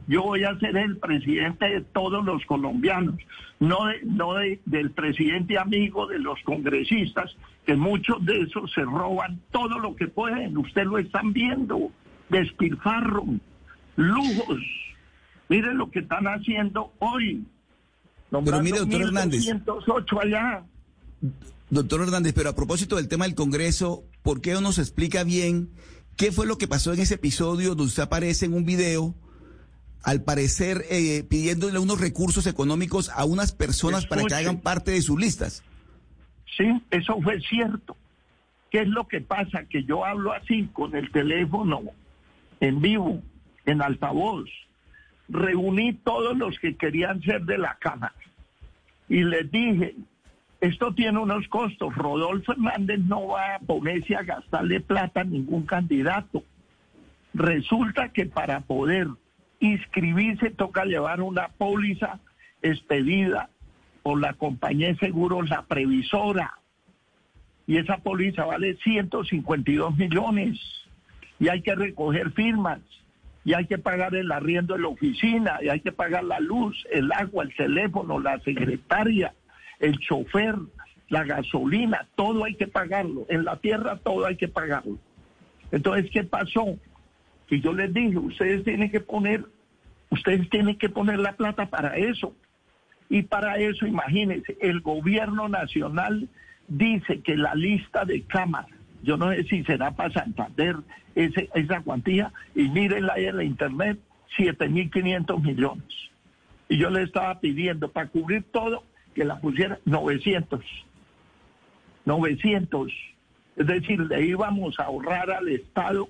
[0.09, 3.17] Yo voy a ser el presidente de todos los colombianos,
[3.59, 8.83] no, de- no de- del presidente amigo de los congresistas, que muchos de esos se
[8.83, 10.57] roban todo lo que pueden.
[10.59, 11.91] Usted lo están viendo,
[12.29, 13.25] despilfarro,
[13.97, 14.61] lujos.
[15.49, 17.45] Miren lo que están haciendo hoy.
[18.31, 19.45] Pero mire, doctor Hernández.
[19.45, 20.65] 1.208 allá.
[21.71, 25.71] Doctor Hernández, pero a propósito del tema del Congreso, ¿por qué no nos explica bien
[26.17, 29.15] qué fue lo que pasó en ese episodio donde usted aparece en un video,
[30.03, 35.03] al parecer eh, pidiéndole unos recursos económicos a unas personas para que hagan parte de
[35.03, 35.65] sus listas?
[36.57, 37.97] Sí, eso fue cierto.
[38.71, 39.65] ¿Qué es lo que pasa?
[39.65, 41.83] Que yo hablo así con el teléfono
[42.61, 43.21] en vivo,
[43.65, 44.49] en altavoz.
[45.29, 48.15] Reuní todos los que querían ser de la Cámara
[49.09, 49.95] y les dije,
[50.61, 51.95] esto tiene unos costos.
[51.95, 56.43] Rodolfo Hernández no va a ponerse a gastarle plata a ningún candidato.
[57.35, 59.09] Resulta que para poder
[59.61, 62.19] inscribirse toca llevar una póliza
[62.63, 63.51] expedida
[64.03, 66.55] por la compañía de seguros, la previsora.
[67.67, 70.59] Y esa póliza vale 152 millones.
[71.39, 72.81] Y hay que recoger firmas.
[73.47, 75.61] Y hay que pagar el arriendo de la oficina.
[75.63, 79.33] Y hay que pagar la luz, el agua, el teléfono, la secretaria,
[79.79, 80.57] el chofer,
[81.11, 82.09] la gasolina.
[82.17, 83.25] Todo hay que pagarlo.
[83.29, 84.99] En la tierra todo hay que pagarlo.
[85.71, 86.77] Entonces, ¿qué pasó?
[87.47, 89.45] Que yo les dije, ustedes tienen que poner,
[90.11, 92.35] ustedes tienen que poner la plata para eso.
[93.09, 96.29] Y para eso, imagínense, el gobierno nacional
[96.67, 100.77] dice que la lista de cámaras, yo no sé si será para Santander
[101.15, 103.99] ese, esa cuantía, y mírenla ahí en la internet,
[104.39, 105.85] 7.500 millones.
[106.69, 108.83] Y yo le estaba pidiendo para cubrir todo
[109.15, 110.61] que la pusiera 900.
[112.05, 112.93] 900.
[113.57, 116.09] Es decir, le íbamos a ahorrar al Estado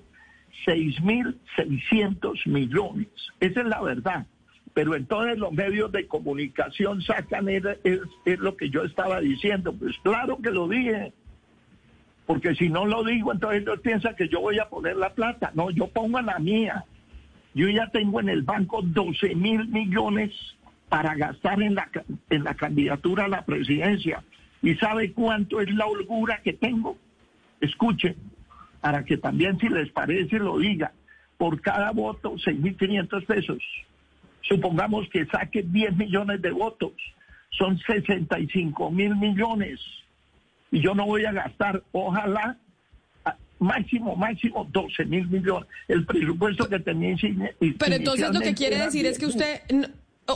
[0.65, 3.07] 6.600 millones.
[3.39, 4.25] Esa es la verdad.
[4.73, 9.73] Pero entonces los medios de comunicación sacan, es, es- lo que yo estaba diciendo.
[9.73, 11.13] Pues claro que lo dije.
[12.27, 15.51] Porque si no lo digo, entonces ellos piensan que yo voy a poner la plata.
[15.55, 16.83] No, yo pongo la mía.
[17.53, 20.31] Yo ya tengo en el banco 12 mil millones
[20.89, 21.89] para gastar en la,
[22.29, 24.23] en la candidatura a la presidencia.
[24.61, 26.97] ¿Y sabe cuánto es la holgura que tengo?
[27.61, 28.15] Escuchen,
[28.81, 30.91] para que también si les parece lo diga.
[31.37, 33.63] Por cada voto, 6.500 pesos.
[34.41, 36.91] Supongamos que saque 10 millones de votos.
[37.51, 39.79] Son 65 mil millones.
[40.71, 42.57] Y yo no voy a gastar, ojalá,
[43.59, 45.67] máximo, máximo 12 mil millones.
[45.87, 47.15] El presupuesto que tenía.
[47.59, 49.61] Pero entonces lo que quiere decir es que usted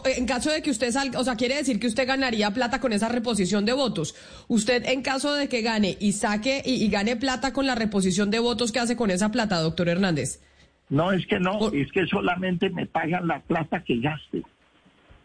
[0.05, 2.93] en caso de que usted salga, o sea, quiere decir que usted ganaría plata con
[2.93, 4.15] esa reposición de votos.
[4.47, 8.39] Usted, en caso de que gane y saque y, gane plata con la reposición de
[8.39, 10.41] votos, ¿qué hace con esa plata, doctor Hernández?
[10.89, 14.43] No, es que no, es que solamente me pagan la plata que gaste.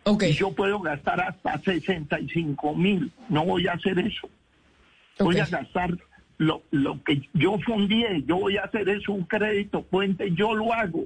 [0.04, 0.30] Okay.
[0.30, 3.10] Y yo puedo gastar hasta 65 mil.
[3.28, 4.28] No voy a hacer eso.
[5.18, 5.96] Voy a gastar
[6.38, 8.04] lo, lo que yo fundí.
[8.26, 10.32] Yo voy a hacer eso un crédito puente.
[10.32, 11.04] Yo lo hago.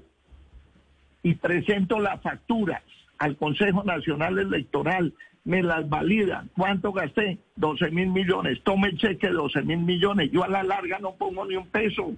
[1.23, 2.83] Y presento las facturas
[3.19, 5.13] al Consejo Nacional Electoral,
[5.45, 6.47] me las valida.
[6.57, 7.39] ¿Cuánto gasté?
[7.57, 8.63] 12 mil millones.
[8.63, 10.31] Tome el cheque 12 mil millones.
[10.33, 12.15] Yo a la larga no pongo ni un peso.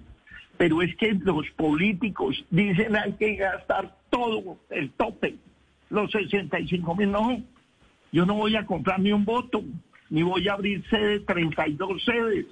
[0.57, 5.35] Pero es que los políticos dicen hay que gastar todo el tope,
[5.89, 7.11] los 65 mil.
[7.11, 7.41] No,
[8.11, 9.63] yo no voy a comprar ni un voto,
[10.09, 12.45] ni voy a abrir sedes, 32 sedes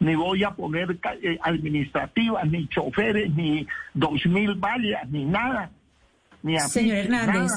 [0.00, 5.70] ni voy a poner eh, administrativas, ni choferes, ni dos mil vallas, ni nada.
[6.42, 7.52] Ni Señor Hernández.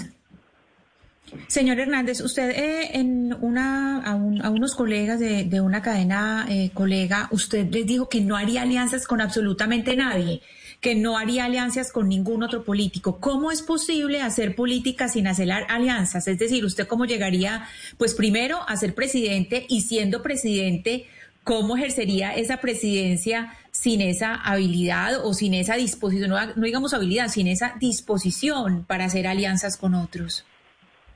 [1.47, 7.69] Señor Hernández, usted eh, en una a, unos colegas de, una cadena eh, colega, usted
[7.71, 10.41] les dijo que no haría alianzas con absolutamente nadie,
[10.81, 13.19] que no haría alianzas con ningún otro político.
[13.19, 16.27] ¿Cómo es posible hacer política sin hacer alianzas?
[16.27, 17.65] Es decir, usted cómo llegaría,
[17.97, 21.05] pues primero a ser presidente y siendo presidente,
[21.43, 27.47] ¿cómo ejercería esa presidencia sin esa habilidad o sin esa disposición, no digamos habilidad, sin
[27.47, 30.45] esa disposición para hacer alianzas con otros?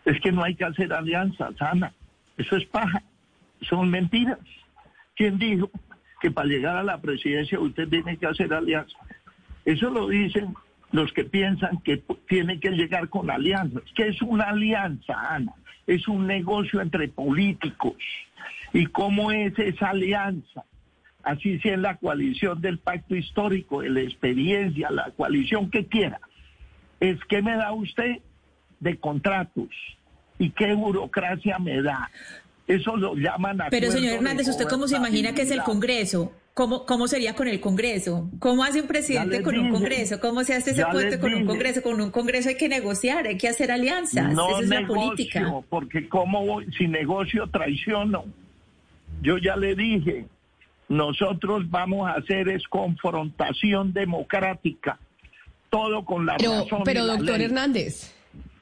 [0.06, 1.94] Es que no hay que hacer alianzas, Ana.
[2.38, 3.02] Eso es paja.
[3.62, 4.40] Son mentiras.
[5.16, 5.70] ¿Quién dijo
[6.20, 8.98] que para llegar a la presidencia usted tiene que hacer alianzas?
[9.66, 10.54] Eso lo dicen
[10.92, 13.84] los que piensan que tiene que llegar con alianzas.
[13.96, 15.54] ¿Qué es una alianza, Ana?
[15.88, 17.96] Es un negocio entre políticos.
[18.74, 20.66] ¿Y cómo es esa alianza?
[21.24, 26.20] Así sea en la coalición del pacto histórico, de la experiencia, la coalición que quiera.
[27.00, 28.20] Es que me da usted
[28.80, 29.70] de contratos.
[30.38, 32.10] ¿Y qué burocracia me da?
[32.68, 36.32] Eso lo llaman Pero señor Hernández, ¿usted cómo se imagina que es el Congreso?
[36.54, 38.30] ¿Cómo, ¿Cómo sería con el Congreso?
[38.38, 40.20] ¿Cómo hace un presidente con un Congreso?
[40.20, 41.82] ¿Cómo se hace ese puesto con un Congreso?
[41.82, 44.34] Con un Congreso hay que negociar, hay que hacer alianzas.
[44.34, 45.52] No es la política.
[45.68, 48.26] Porque como si negocio traiciono.
[49.24, 50.28] Yo ya le dije,
[50.90, 55.00] nosotros vamos a hacer es confrontación democrática.
[55.72, 56.82] Todo con la pero, razón.
[56.86, 58.14] Pero, la doctor Hernández.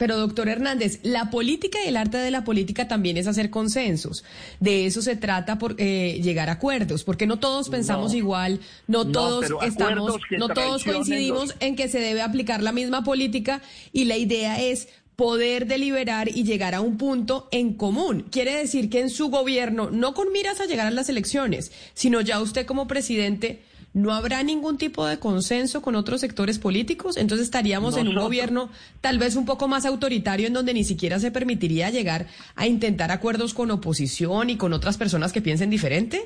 [0.02, 4.24] Pero doctor Hernández, la política y el arte de la política también es hacer consensos.
[4.60, 9.06] De eso se trata por eh, llegar a acuerdos, porque no todos pensamos igual, no,
[9.06, 13.62] todos estamos, no todos coincidimos en que se debe aplicar la misma política
[13.94, 18.26] y la idea es poder deliberar y llegar a un punto en común.
[18.32, 22.22] Quiere decir que en su gobierno, no con miras a llegar a las elecciones, sino
[22.22, 23.62] ya usted como presidente
[23.94, 27.18] ¿no habrá ningún tipo de consenso con otros sectores políticos?
[27.18, 28.70] Entonces estaríamos en un gobierno
[29.02, 33.12] tal vez un poco más autoritario en donde ni siquiera se permitiría llegar a intentar
[33.12, 36.24] acuerdos con oposición y con otras personas que piensen diferente.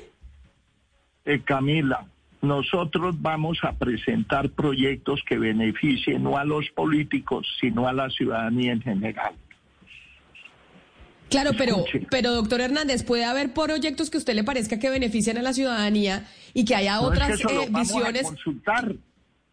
[1.24, 2.06] Eh, Camila,
[2.42, 8.72] nosotros vamos a presentar proyectos que beneficien no a los políticos, sino a la ciudadanía
[8.72, 9.34] en general.
[11.28, 15.38] Claro, pero, pero doctor Hernández, puede haber proyectos que a usted le parezca que beneficien
[15.38, 18.26] a la ciudadanía y que haya otras eh, visiones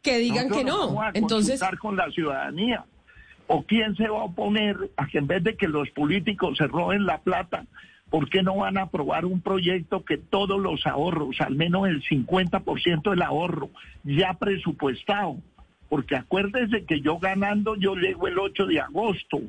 [0.01, 1.01] que digan que no.
[1.13, 2.85] Entonces, consultar con la ciudadanía.
[3.47, 6.67] ¿O quién se va a oponer a que en vez de que los políticos se
[6.67, 7.65] roben la plata,
[8.09, 12.01] ¿por qué no van a aprobar un proyecto que todos los ahorros, al menos el
[12.03, 13.69] 50% del ahorro,
[14.03, 15.37] ya presupuestado?
[15.89, 19.41] Porque acuérdese que yo ganando, yo llego el 8 de agosto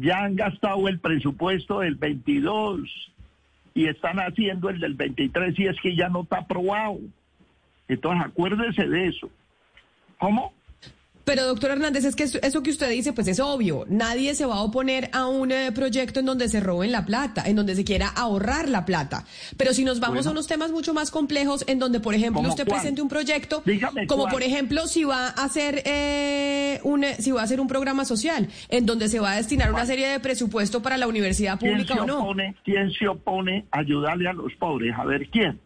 [0.00, 2.80] ya han gastado el presupuesto del 22
[3.74, 6.98] y están haciendo el del 23 y es que ya no está aprobado.
[7.88, 9.30] Entonces acuérdese de eso.
[10.18, 10.52] ¿Cómo?
[11.28, 13.84] Pero doctor Hernández, es que eso que usted dice, pues es obvio.
[13.86, 17.42] Nadie se va a oponer a un eh, proyecto en donde se roben la plata,
[17.44, 19.26] en donde se quiera ahorrar la plata.
[19.58, 22.66] Pero si nos vamos a unos temas mucho más complejos, en donde, por ejemplo, usted
[22.66, 23.62] presente un proyecto,
[24.06, 28.06] como por ejemplo, si va a hacer eh, un, si va a hacer un programa
[28.06, 32.04] social, en donde se va a destinar una serie de presupuesto para la universidad pública
[32.04, 32.34] o no.
[32.64, 34.94] ¿Quién se opone a ayudarle a los pobres?
[34.96, 35.60] A ver quién.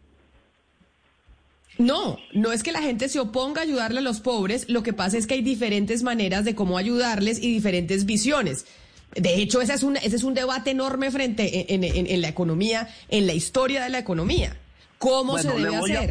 [1.79, 4.93] No, no es que la gente se oponga a ayudarle a los pobres, lo que
[4.93, 8.67] pasa es que hay diferentes maneras de cómo ayudarles y diferentes visiones.
[9.15, 12.29] De hecho, ese es un, ese es un debate enorme frente en, en, en la
[12.29, 14.57] economía, en la historia de la economía.
[14.99, 16.11] ¿Cómo Bueno, se debe hacer?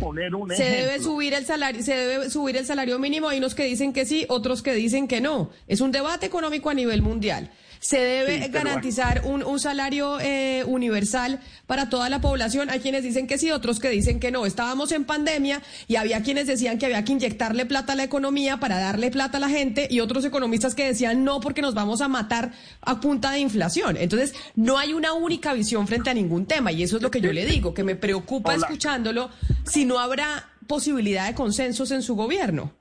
[0.57, 3.29] Se debe subir el salario, se debe subir el salario mínimo.
[3.29, 5.49] Hay unos que dicen que sí, otros que dicen que no.
[5.69, 7.51] Es un debate económico a nivel mundial.
[7.81, 12.69] Se debe Sí, garantizar un, un salario eh, universal para toda la población.
[12.69, 14.45] Hay quienes dicen que sí, otros que dicen que no.
[14.45, 18.57] Estábamos en pandemia y había quienes decían que había que inyectarle plata a la economía
[18.57, 22.01] para darle plata a la gente y otros economistas que decían no porque nos vamos
[22.01, 22.51] a matar
[22.81, 23.97] a punta de inflación.
[23.97, 27.19] Entonces, no hay una única visión frente a ningún tema y eso es lo que
[27.19, 28.67] yo le digo, que me preocupa Hola.
[28.67, 29.31] escuchándolo
[29.65, 32.73] si no habrá posibilidad de consensos en su gobierno.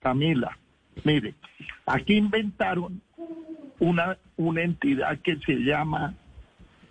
[0.00, 0.58] Camila,
[1.04, 1.36] mire,
[1.86, 3.00] aquí inventaron
[3.78, 6.14] una, una entidad que se llama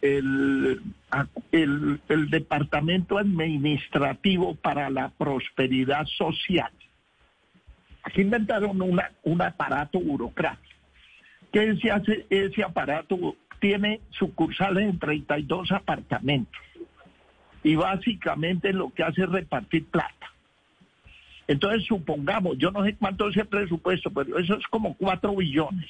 [0.02, 0.82] el,
[1.52, 6.72] el, Departamento Administrativo para la Prosperidad Social.
[8.04, 10.62] Aquí inventaron una, un aparato burocrático.
[11.52, 16.62] que ese, hace- ese aparato tiene sucursales en 32 apartamentos.
[17.64, 20.14] Y básicamente lo que hace es repartir plata.
[21.48, 25.90] Entonces, supongamos, yo no sé cuánto es el presupuesto, pero eso es como 4 billones.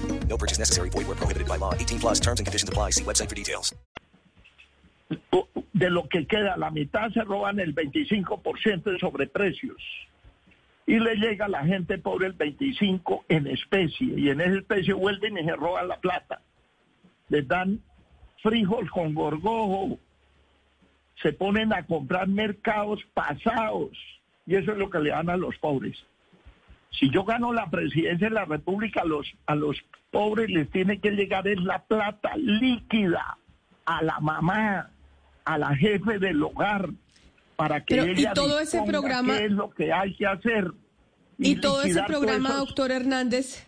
[0.31, 0.89] No purchase necessary.
[0.89, 1.73] Void where prohibited by law.
[1.73, 2.91] 18 plus terms and conditions apply.
[2.91, 3.75] See website for details.
[5.73, 9.81] De lo que queda, la mitad se roban el 25% de sobreprecios.
[10.87, 14.07] Y le llega a la gente pobre el 25% en especie.
[14.17, 16.41] Y en esa especie vuelven y se roban la plata.
[17.27, 17.81] Les dan
[18.41, 19.99] frijol con gorgojo.
[21.21, 23.97] Se ponen a comprar mercados pasados.
[24.45, 26.05] Y eso es lo que le dan a los pobres.
[26.91, 29.77] Si yo gano la presidencia de la República, a los, a los
[30.11, 33.37] pobres les tiene que llegar es la plata líquida
[33.85, 34.89] a la mamá,
[35.45, 36.89] a la jefe del hogar,
[37.55, 40.71] para que Pero, ¿y ella todo ese programa- qué es lo que hay que hacer.
[41.37, 43.65] Y todo ese programa, doctor Hernández,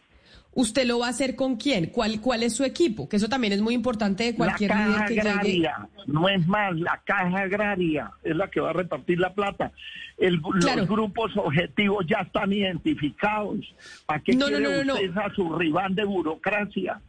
[0.56, 1.88] ¿usted lo va a hacer con quién?
[1.88, 3.10] ¿Cuál, ¿Cuál es su equipo?
[3.10, 5.22] Que eso también es muy importante de cualquier la líder caja llegue.
[5.22, 9.72] agraria, no es más, la caja agraria es la que va a repartir la plata.
[10.18, 10.82] El- Claro.
[10.82, 13.58] Los grupos objetivos ya están identificados.
[14.06, 17.02] ¿Para qué No, quiere no, no, usted esa surribán de burocracia?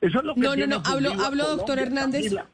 [0.00, 2.24] Eso es lo que No, no, no, hablo, a hablo, doctor Hernández.
[2.24, 2.46] Camila.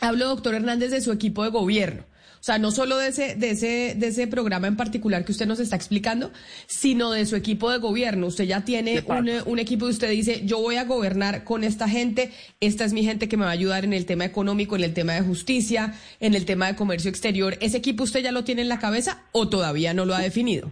[0.00, 2.02] Hablo, doctor Hernández, de su equipo de gobierno.
[2.44, 5.46] O sea, no solo de ese, de ese, de ese programa en particular que usted
[5.46, 6.30] nos está explicando,
[6.66, 8.26] sino de su equipo de gobierno.
[8.26, 9.02] Usted ya tiene
[9.46, 13.02] un equipo y usted dice, yo voy a gobernar con esta gente, esta es mi
[13.02, 15.94] gente que me va a ayudar en el tema económico, en el tema de justicia,
[16.20, 17.56] en el tema de comercio exterior.
[17.62, 20.70] ¿Ese equipo usted ya lo tiene en la cabeza o todavía no lo ha definido?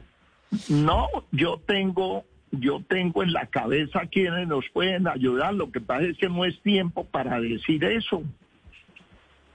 [0.68, 5.54] No, yo tengo, yo tengo en la cabeza quienes nos pueden ayudar.
[5.54, 8.22] Lo que pasa es que no es tiempo para decir eso.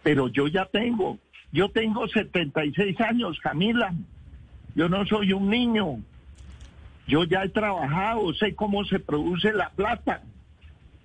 [0.01, 1.19] Pero yo ya tengo,
[1.51, 3.93] yo tengo 76 años, Camila.
[4.75, 5.99] Yo no soy un niño.
[7.07, 10.21] Yo ya he trabajado, sé cómo se produce la plata.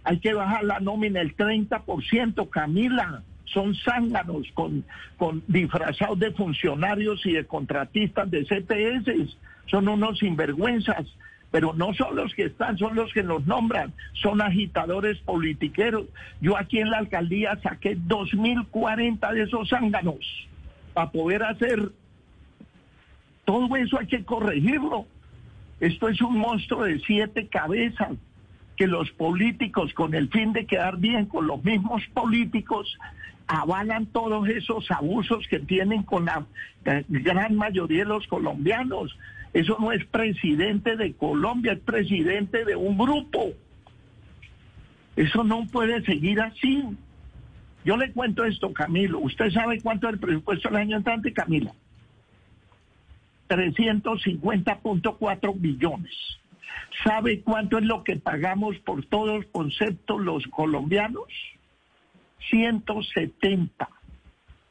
[0.04, 3.22] Hay que bajar la nómina el 30%, Camila.
[3.44, 4.84] Son zánganos con,
[5.16, 9.36] con disfrazados de funcionarios y de contratistas de CPS.
[9.66, 11.06] Son unos sinvergüenzas.
[11.52, 13.92] Pero no son los que están, son los que nos nombran.
[14.14, 16.06] Son agitadores politiqueros.
[16.40, 20.48] Yo aquí en la alcaldía saqué 2.040 de esos zánganos
[20.92, 21.92] para poder hacer
[23.44, 25.06] todo eso hay que corregirlo.
[25.80, 28.12] Esto es un monstruo de siete cabezas
[28.76, 32.98] que los políticos, con el fin de quedar bien con los mismos políticos,
[33.48, 36.46] avalan todos esos abusos que tienen con la
[36.84, 39.16] eh, gran mayoría de los colombianos.
[39.52, 43.50] Eso no es presidente de Colombia, es presidente de un grupo.
[45.14, 46.82] Eso no puede seguir así.
[47.84, 49.18] Yo le cuento esto, Camilo.
[49.18, 51.72] ¿Usted sabe cuánto es el presupuesto del año entrante, Camila?
[53.48, 56.12] 350.4 billones.
[57.04, 61.26] ¿Sabe cuánto es lo que pagamos por todos conceptos los colombianos?
[62.50, 63.88] 170.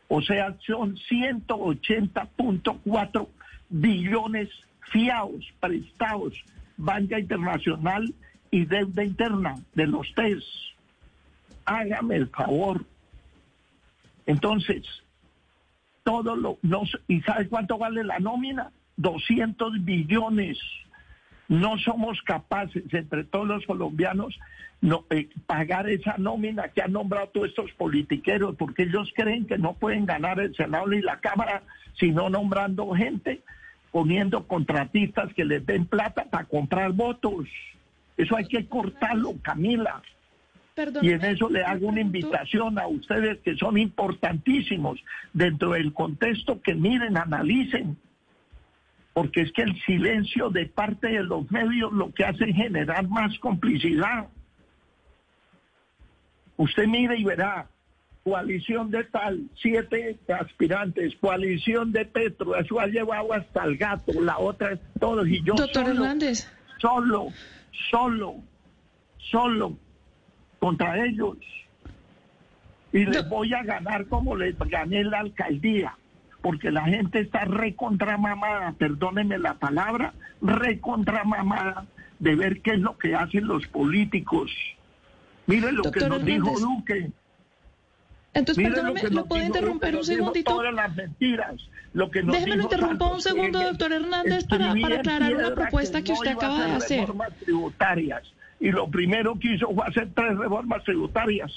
[0.07, 3.27] O sea, son 180.4
[3.69, 4.49] billones
[4.82, 6.34] fiados, prestados,
[6.77, 8.13] banca internacional
[8.49, 10.43] y deuda interna de los TES.
[11.65, 12.86] Hágame el favor.
[14.25, 14.84] Entonces,
[16.03, 16.57] todo lo...
[16.61, 18.71] No, ¿Y sabe cuánto vale la nómina?
[18.97, 20.59] 200 billones.
[21.47, 24.38] No somos capaces, entre todos los colombianos,
[24.79, 29.57] no, eh, pagar esa nómina que han nombrado todos estos politiqueros, porque ellos creen que
[29.57, 31.63] no pueden ganar el Senado ni la Cámara,
[31.99, 33.41] sino nombrando gente,
[33.91, 37.47] poniendo contratistas que les den plata para comprar votos.
[38.17, 40.01] Eso hay que cortarlo, Camila.
[41.01, 46.61] Y en eso le hago una invitación a ustedes que son importantísimos dentro del contexto
[46.61, 47.97] que miren, analicen,
[49.13, 53.07] porque es que el silencio de parte de los medios lo que hace es generar
[53.09, 54.27] más complicidad.
[56.55, 57.67] Usted mire y verá,
[58.24, 64.38] coalición de tal, siete aspirantes, coalición de Petro, eso ha llevado hasta el gato, la
[64.38, 66.51] otra es todos, y yo Doctor solo, Hernández.
[66.78, 67.28] solo,
[67.89, 68.36] solo,
[69.17, 69.78] solo
[70.59, 71.38] contra ellos.
[72.93, 75.97] Y les voy a ganar como les gané la alcaldía,
[76.41, 81.86] porque la gente está recontramamada, perdónenme la palabra, recontramamada
[82.19, 84.51] de ver qué es lo que hacen los políticos.
[85.47, 86.59] Miren lo Doctor que nos dijo.
[86.59, 87.11] Duque.
[88.34, 90.51] Entonces, Miren perdóname, ¿lo nos puedo interrumpir un segundito?
[90.55, 91.55] Todas las mentiras.
[91.93, 95.53] Lo que nos Déjeme lo dijo interrumpo un segundo, doctor Hernández, para- para aclarar una
[95.53, 96.99] propuesta que usted acaba de hacer.
[97.01, 98.23] Reformas tributarias.
[98.61, 101.51] Y lo primero que hizo fue hacer tres reformas tributarias.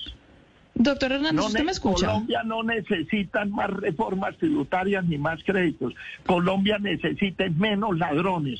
[0.75, 2.07] Doctor Hernández, No ¿usted me escucha?
[2.07, 5.95] Colombia no necesita más reformas tributarias ni más créditos.
[6.27, 8.59] Colombia necesita menos ladrones.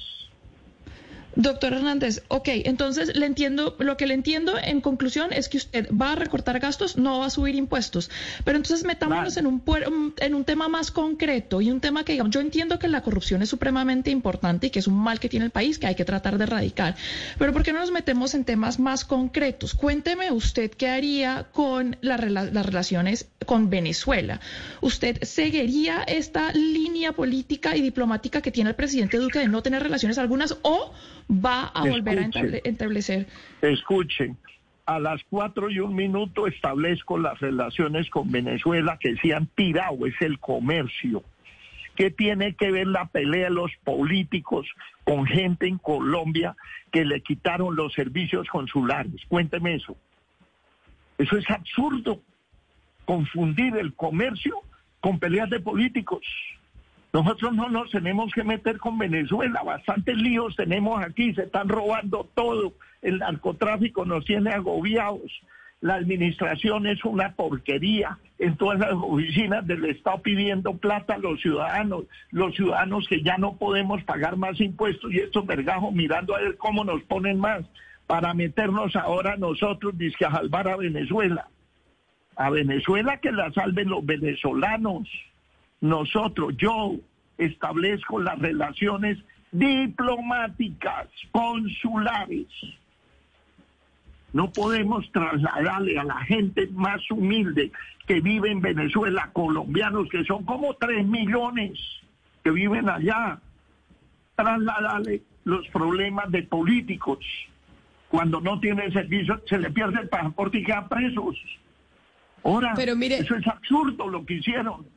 [1.37, 5.89] Doctor Hernández, ok, entonces le entiendo, lo que le entiendo en conclusión es que usted
[5.91, 8.11] va a recortar gastos, no va a subir impuestos.
[8.45, 9.62] Pero entonces metámonos en, un,
[10.18, 13.43] en un tema más concreto y un tema que, digamos, yo entiendo que la corrupción
[13.43, 16.05] es supremamente importante y que es un mal que tiene el país que hay que
[16.05, 16.97] tratar de erradicar.
[17.39, 19.74] Pero ¿por qué no nos metemos en temas más concretos?
[19.74, 24.41] Cuénteme usted qué haría con la rela- las relaciones con Venezuela.
[24.80, 29.82] ¿Usted seguiría esta línea política y diplomática que tiene el presidente Duque de no tener
[29.82, 30.93] relaciones algunas o
[31.31, 32.31] va a volver a
[32.64, 33.27] establecer?
[33.62, 34.37] Escuchen,
[34.87, 40.07] a las cuatro y un minuto establezco las relaciones con Venezuela que se han tirado,
[40.07, 41.22] es el comercio.
[41.97, 44.66] ¿Qué tiene que ver la pelea de los políticos
[45.05, 46.57] con gente en Colombia
[46.91, 49.22] que le quitaron los servicios consulares?
[49.29, 49.97] Cuénteme eso.
[51.18, 52.20] Eso es absurdo,
[53.05, 54.61] confundir el comercio
[55.01, 56.27] con peleas de políticos.
[57.15, 62.29] Nosotros no nos tenemos que meter con Venezuela, bastantes líos tenemos aquí, se están robando
[62.35, 65.31] todo, el narcotráfico nos tiene agobiados,
[65.81, 71.41] la administración es una porquería, en todas las oficinas del Estado pidiendo plata a los
[71.41, 72.03] ciudadanos,
[72.33, 76.57] los ciudadanos que ya no podemos pagar más impuestos y estos vergajos mirando a ver
[76.57, 77.65] cómo nos ponen más
[78.09, 81.47] para meternos ahora nosotros, dizque a salvar a Venezuela.
[82.35, 85.09] A Venezuela que la salven los venezolanos
[85.85, 86.95] nosotros, yo
[87.37, 89.18] establezco las relaciones
[89.53, 92.47] diplomáticas, consulares.
[94.32, 97.70] No podemos trasladarle a la gente más humilde
[98.07, 101.78] que vive en Venezuela, colombianos que son como tres millones
[102.43, 103.39] que viven allá,
[104.37, 107.18] trasladarle los problemas de políticos.
[108.09, 111.37] Cuando no tienen servicio, se le pierde el pasaporte y quedan presos.
[112.43, 114.94] Ahora, Pero mire- eso es absurdo lo que hicieron.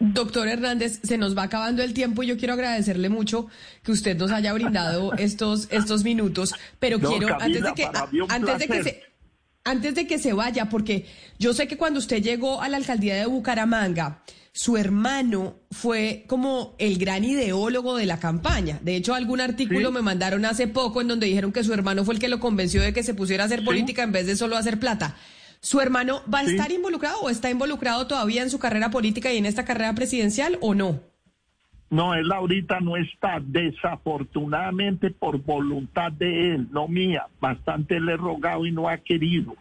[0.00, 3.48] Doctor Hernández, se nos va acabando el tiempo y yo quiero agradecerle mucho
[3.82, 7.88] que usted nos haya brindado estos, estos minutos, pero No, quiero, Camila, antes de que,
[8.28, 9.02] antes de que se,
[9.64, 11.06] antes de que se vaya, porque
[11.38, 14.22] yo sé que cuando usted llegó a la alcaldía de Bucaramanga,
[14.52, 18.80] su hermano fue como el gran ideólogo de la campaña.
[18.82, 22.14] De hecho, algún artículo me mandaron hace poco en donde dijeron que su hermano fue
[22.14, 24.56] el que lo convenció de que se pusiera a hacer política en vez de solo
[24.56, 25.16] hacer plata.
[25.60, 26.52] ¿Su hermano va a Sí.
[26.52, 30.56] estar involucrado o está involucrado todavía en su carrera política y en esta carrera presidencial
[30.60, 31.00] o no?
[31.90, 37.26] No, él ahorita no está, desafortunadamente por voluntad de él, no mía.
[37.40, 39.56] Bastante le he rogado y no ha querido.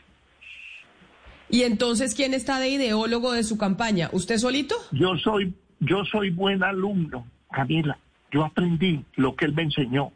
[1.49, 4.09] Y entonces, ¿quién está de ideólogo de su campaña?
[4.11, 4.75] ¿Usted solito?
[4.91, 7.97] Yo soy, yo soy buen alumno, Camila.
[8.31, 10.11] Yo aprendí lo que él me enseñó.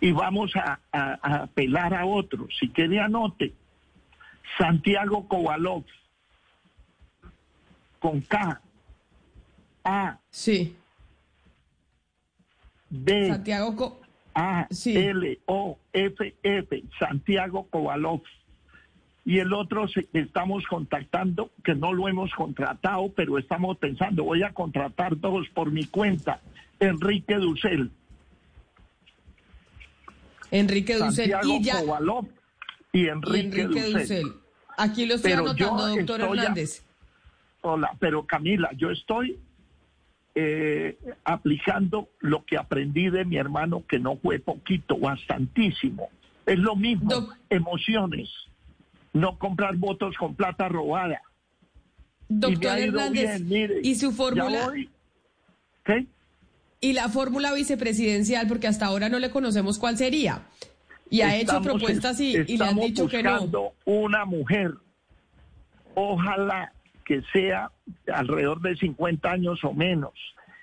[0.00, 2.48] Y vamos a, a- a apelar a otros.
[2.58, 3.52] Si quiere anote,
[4.58, 5.84] Santiago Kovalov,
[7.98, 8.60] con K,
[9.84, 10.76] A, sí.
[12.90, 14.00] B, Santiago Co-
[14.34, 18.22] A, L, O, F, F, Santiago Kovalov.
[19.26, 24.42] Y el otro se- estamos contactando, que no lo hemos contratado, pero estamos pensando, voy
[24.42, 26.40] a contratar dos por mi cuenta.
[26.78, 27.90] Enrique Dussel,
[30.50, 31.30] Enrique Dussel.
[31.30, 31.80] Santiago Y ya.
[31.80, 32.26] Kovalov
[32.94, 33.92] y y Enrique, Dussel.
[33.92, 34.32] Dussel.
[34.78, 36.82] Aquí lo estoy Pero anotando, doctor a- Hernández.
[37.60, 39.38] Hola, pero Camila, yo estoy
[40.34, 46.08] eh, aplicando lo que aprendí de mi hermano, que no fue poquito, bastantísimo.
[46.46, 48.28] Es lo mismo, emociones,
[49.12, 51.22] no comprar votos con plata robada.
[52.28, 53.42] Doctor Hernández,
[53.82, 54.72] ¿y su fórmula?
[55.84, 56.06] ¿Qué?
[56.80, 58.46] ¿Y la fórmula vicepresidencial?
[58.46, 60.42] Porque hasta ahora no le conocemos cuál sería.
[61.10, 63.72] Y ha hecho propuestas y, y, le han dicho que no.
[63.84, 64.72] Una mujer,
[65.94, 66.72] ojalá
[67.04, 67.70] que sea
[68.12, 70.12] alrededor de 50 años o menos,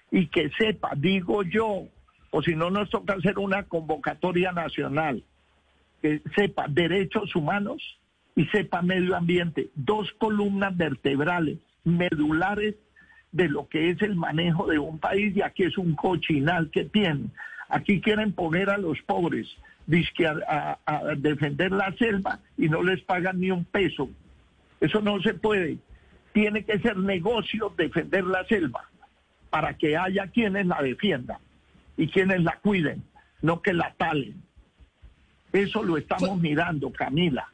[0.09, 1.87] y que sepa, digo yo,
[2.31, 5.23] o si no nos toca hacer una convocatoria nacional,
[6.01, 7.81] que sepa derechos humanos
[8.35, 12.75] y sepa medio ambiente, dos columnas vertebrales, medulares
[13.31, 16.85] de lo que es el manejo de un país y aquí es un cochinal que
[16.85, 17.31] tienen.
[17.69, 19.47] Aquí quieren poner a los pobres
[20.47, 24.09] a, a defender la selva y no les pagan ni un peso.
[24.79, 25.77] Eso no se puede
[26.33, 28.89] tiene que ser negocio defender la selva
[29.49, 31.37] para que haya quienes la defiendan
[31.97, 33.03] y quienes la cuiden,
[33.41, 34.41] no que la talen.
[35.51, 37.47] Eso lo estamos pues- mirando, Camila.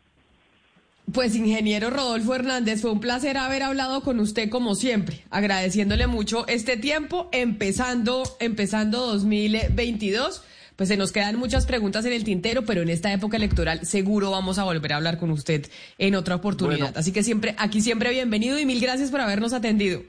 [1.14, 6.46] Pues ingeniero Rodolfo Hernández, fue un placer haber hablado con usted como siempre, agradeciéndole mucho
[6.48, 10.44] este tiempo, empezando, empezando 2022
[10.78, 14.32] pues se nos quedan muchas preguntas en el tintero, pero en esta época electoral seguro
[14.32, 15.66] vamos a volver a hablar con usted
[15.98, 16.98] en otra oportunidad.
[16.98, 20.04] Así que siempre, aquí siempre bienvenido y mil gracias por habernos atendido.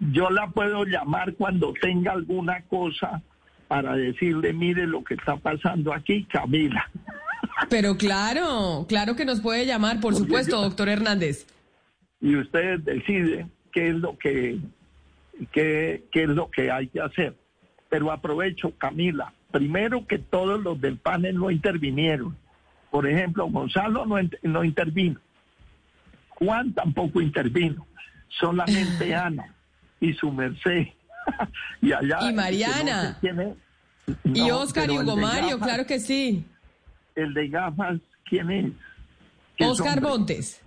[0.00, 3.22] Yo la puedo llamar cuando tenga alguna cosa
[3.68, 6.90] para decirle, mire lo que está pasando aquí, Camila.
[7.68, 11.46] Pero claro, claro que nos puede llamar, por supuesto, doctor Hernández.
[12.20, 14.58] Y ustedes deciden qué es lo que
[15.52, 17.34] qué, qué es lo que hay que hacer.
[17.88, 22.36] Pero aprovecho, Camila, Primero que todos los del panel no intervinieron.
[22.90, 25.18] Por ejemplo, Gonzalo no, no intervino.
[26.28, 27.86] Juan tampoco intervino.
[28.38, 29.54] Solamente Ana
[29.98, 30.88] y su merced.
[31.80, 32.18] y allá.
[32.28, 33.18] Y Mariana.
[34.24, 36.44] y Oscar y Hugo Mario, claro que sí.
[37.14, 38.72] El de gafas, ¿quién es?
[39.58, 40.62] Oscar Montes.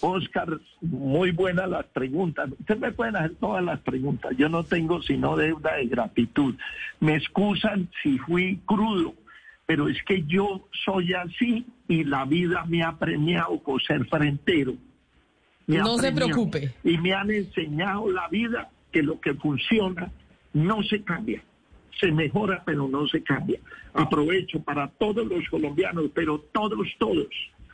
[0.00, 2.50] Oscar, muy buenas las preguntas.
[2.58, 4.32] Ustedes me pueden hacer todas las preguntas.
[4.36, 6.54] Yo no tengo sino deuda de gratitud.
[7.00, 9.14] Me excusan si fui crudo,
[9.66, 14.74] pero es que yo soy así y la vida me ha premiado por ser frentero.
[15.66, 16.72] no se preocupe.
[16.82, 20.10] Y me han enseñado la vida que lo que funciona
[20.52, 21.42] no se cambia.
[22.00, 23.60] Se mejora, pero no se cambia.
[23.94, 27.28] Aprovecho para todos los colombianos, pero todos, todos,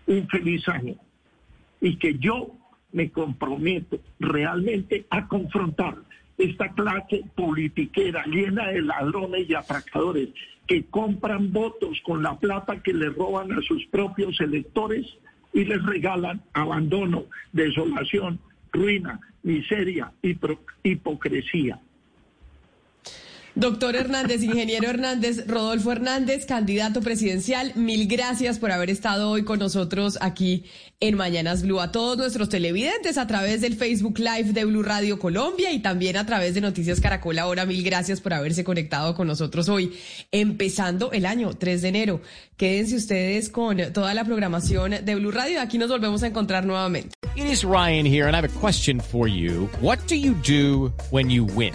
[0.07, 0.95] un feliz año
[1.81, 2.53] y que yo
[2.93, 5.97] me comprometo realmente a confrontar
[6.39, 10.31] esta clase politiquera llena de ladrones y atracadores
[10.67, 15.07] que compran votos con la plata que le roban a sus propios electores
[15.53, 18.39] y les regalan abandono, desolación,
[18.73, 20.37] ruina, miseria, y
[20.85, 21.81] hipocresía.
[23.57, 29.59] Doctor Hernández, ingeniero Hernández, Rodolfo Hernández, candidato presidencial, mil gracias por haber estado hoy con
[29.59, 30.65] nosotros aquí
[31.01, 31.81] en Mañanas Blue.
[31.81, 36.17] A todos nuestros televidentes a través del Facebook Live de Blue Radio Colombia y también
[36.17, 39.95] a través de Noticias Caracol ahora, mil gracias por haberse conectado con nosotros hoy,
[40.31, 42.21] empezando el año 3 de enero.
[42.57, 45.61] Quédense ustedes con toda la programación de Blue Radio.
[45.61, 47.15] Aquí nos volvemos a encontrar nuevamente.
[47.35, 49.69] It is Ryan here and I have a question for you.
[49.81, 51.75] What do you do when you win?